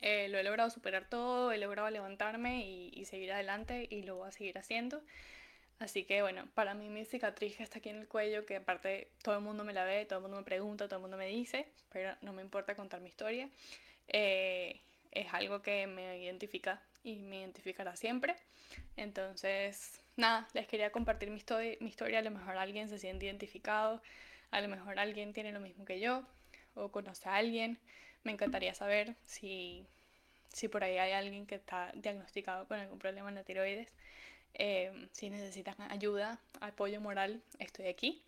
eh, 0.00 0.28
lo 0.28 0.38
he 0.38 0.42
logrado 0.42 0.70
superar 0.70 1.08
todo, 1.08 1.52
he 1.52 1.58
logrado 1.58 1.88
levantarme 1.90 2.66
y, 2.66 3.04
seguir 3.06 3.32
adelante 3.32 3.86
y 3.90 4.02
lo 4.02 4.16
voy 4.16 4.28
a 4.28 4.32
seguir 4.32 4.58
haciendo. 4.58 5.02
Así 5.78 6.04
que 6.04 6.22
bueno, 6.22 6.48
para 6.54 6.74
mí 6.74 6.88
mi 6.88 7.04
cicatriz 7.04 7.60
está 7.60 7.78
aquí 7.78 7.90
en 7.90 7.96
el 7.96 8.08
cuello, 8.08 8.46
que 8.46 8.56
aparte 8.56 9.10
todo 9.22 9.36
el 9.36 9.42
mundo 9.42 9.64
me 9.64 9.72
la 9.72 9.84
ve, 9.84 10.06
todo 10.06 10.18
el 10.18 10.22
mundo 10.22 10.38
me 10.38 10.42
pregunta, 10.44 10.86
todo 10.86 10.96
el 10.96 11.02
mundo 11.02 11.16
me 11.16 11.26
dice, 11.26 11.68
pero 11.90 12.16
no 12.22 12.32
me 12.32 12.42
importa 12.42 12.74
contar 12.74 13.00
mi 13.00 13.08
historia. 13.08 13.48
Eh, 14.08 14.80
es 15.12 15.32
algo 15.32 15.62
que 15.62 15.86
me 15.86 16.18
identifica 16.18 16.82
y 17.02 17.16
me 17.16 17.40
identificará 17.40 17.94
siempre. 17.96 18.36
Entonces, 18.96 20.02
nada, 20.16 20.48
les 20.54 20.66
quería 20.66 20.90
compartir 20.90 21.30
mi, 21.30 21.42
mi 21.80 21.88
historia. 21.88 22.18
A 22.18 22.22
lo 22.22 22.30
mejor 22.30 22.56
alguien 22.56 22.88
se 22.88 22.98
siente 22.98 23.26
identificado, 23.26 24.02
a 24.50 24.60
lo 24.60 24.68
mejor 24.68 24.98
alguien 24.98 25.32
tiene 25.32 25.52
lo 25.52 25.60
mismo 25.60 25.84
que 25.84 26.00
yo 26.00 26.26
o 26.74 26.90
conoce 26.90 27.28
a 27.28 27.36
alguien. 27.36 27.78
Me 28.26 28.32
encantaría 28.32 28.74
saber 28.74 29.14
si, 29.24 29.86
por 30.72 30.82
ahí 30.82 30.98
hay 30.98 31.12
alguien 31.12 31.46
que 31.46 31.54
está 31.54 31.92
diagnosticado 31.94 32.66
con 32.66 32.76
algún 32.76 32.98
problema 32.98 33.28
en 33.28 33.36
la 33.36 33.44
tiroides. 33.44 33.86
Eh, 34.54 35.08
si 35.12 35.30
necesitan 35.30 35.76
ayuda, 35.92 36.40
apoyo 36.60 37.00
moral, 37.00 37.40
estoy 37.60 37.86
aquí. 37.86 38.20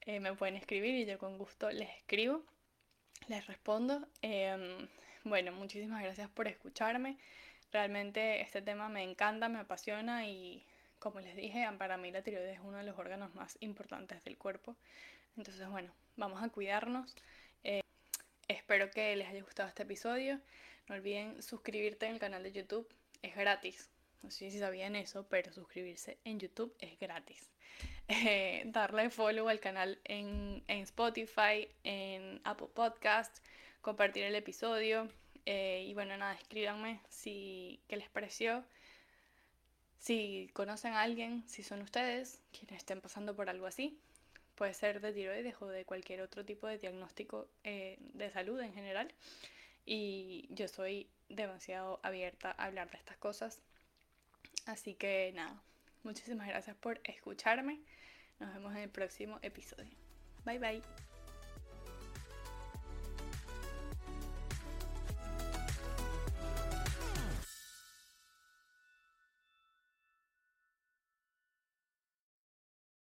Eh, 0.00 0.18
me 0.18 0.34
pueden 0.34 0.56
escribir 0.56 0.96
y 0.96 1.06
yo 1.06 1.16
con 1.18 1.38
gusto 1.38 1.70
les 1.70 1.88
escribo, 1.90 2.42
les 3.28 3.46
respondo. 3.46 4.08
Em, 4.20 4.88
bueno, 5.22 5.52
muchísimas 5.52 6.02
gracias 6.02 6.28
por 6.28 6.48
escucharme. 6.48 7.16
Realmente 7.70 8.40
este 8.40 8.62
tema 8.62 8.88
me 8.88 9.04
encanta, 9.04 9.48
me 9.48 9.60
apasiona 9.60 10.26
y 10.26 10.64
como 10.98 11.20
les 11.20 11.36
dije, 11.36 11.64
para 11.78 11.96
mí 11.96 12.10
la 12.10 12.22
tiroides 12.22 12.54
es 12.58 12.64
uno 12.64 12.78
de 12.78 12.82
los 12.82 12.98
órganos 12.98 13.32
más 13.36 13.56
importantes 13.60 14.24
del 14.24 14.36
cuerpo. 14.36 14.74
Entonces, 15.36 15.68
bueno, 15.68 15.92
vamos 16.16 16.42
a 16.42 16.48
cuidarnos. 16.48 17.14
Espero 18.48 18.90
que 18.92 19.16
les 19.16 19.28
haya 19.28 19.42
gustado 19.42 19.68
este 19.68 19.82
episodio. 19.82 20.40
No 20.88 20.94
olviden 20.94 21.42
suscribirte 21.42 22.06
en 22.06 22.12
el 22.12 22.20
canal 22.20 22.44
de 22.44 22.52
YouTube. 22.52 22.88
Es 23.22 23.34
gratis. 23.34 23.90
No 24.22 24.30
sé 24.30 24.50
si 24.52 24.60
sabían 24.60 24.94
eso, 24.94 25.26
pero 25.28 25.52
suscribirse 25.52 26.18
en 26.24 26.38
YouTube 26.38 26.74
es 26.80 26.98
gratis. 26.98 27.50
Eh, 28.08 28.62
darle 28.66 29.10
follow 29.10 29.48
al 29.48 29.58
canal 29.58 29.98
en, 30.04 30.62
Spotify, 30.68 31.68
en 31.82 32.40
Apple 32.44 32.68
Podcast, 32.72 33.44
compartir 33.80 34.22
el 34.22 34.36
episodio. 34.36 35.08
Eh, 35.44 35.84
y 35.88 35.92
bueno, 35.92 36.16
nada, 36.16 36.34
escríbanme 36.34 37.00
si 37.08 37.80
qué 37.88 37.96
les 37.96 38.08
pareció. 38.08 38.64
Si 39.98 40.48
conocen 40.52 40.92
a 40.92 41.02
alguien, 41.02 41.42
si 41.48 41.64
son 41.64 41.82
ustedes 41.82 42.40
quienes 42.52 42.76
estén 42.76 43.00
pasando 43.00 43.34
por 43.34 43.50
algo 43.50 43.66
así, 43.66 43.98
puede 44.56 44.74
ser 44.74 45.00
de 45.00 45.12
tiroides 45.12 45.54
o 45.60 45.68
de 45.68 45.84
cualquier 45.84 46.22
otro 46.22 46.44
tipo 46.44 46.66
de 46.66 46.78
diagnóstico 46.78 47.46
eh, 47.62 47.98
de 48.14 48.30
salud 48.30 48.60
en 48.60 48.72
general. 48.72 49.12
Y 49.84 50.48
yo 50.50 50.66
soy 50.66 51.08
demasiado 51.28 52.00
abierta 52.02 52.54
a 52.58 52.64
hablar 52.64 52.90
de 52.90 52.96
estas 52.96 53.16
cosas. 53.18 53.60
Así 54.64 54.94
que 54.94 55.32
nada, 55.34 55.62
muchísimas 56.02 56.48
gracias 56.48 56.76
por 56.76 57.00
escucharme. 57.04 57.80
Nos 58.40 58.52
vemos 58.52 58.72
en 58.74 58.82
el 58.82 58.90
próximo 58.90 59.38
episodio. 59.42 59.92
Bye 60.44 60.58
bye. 60.58 61.05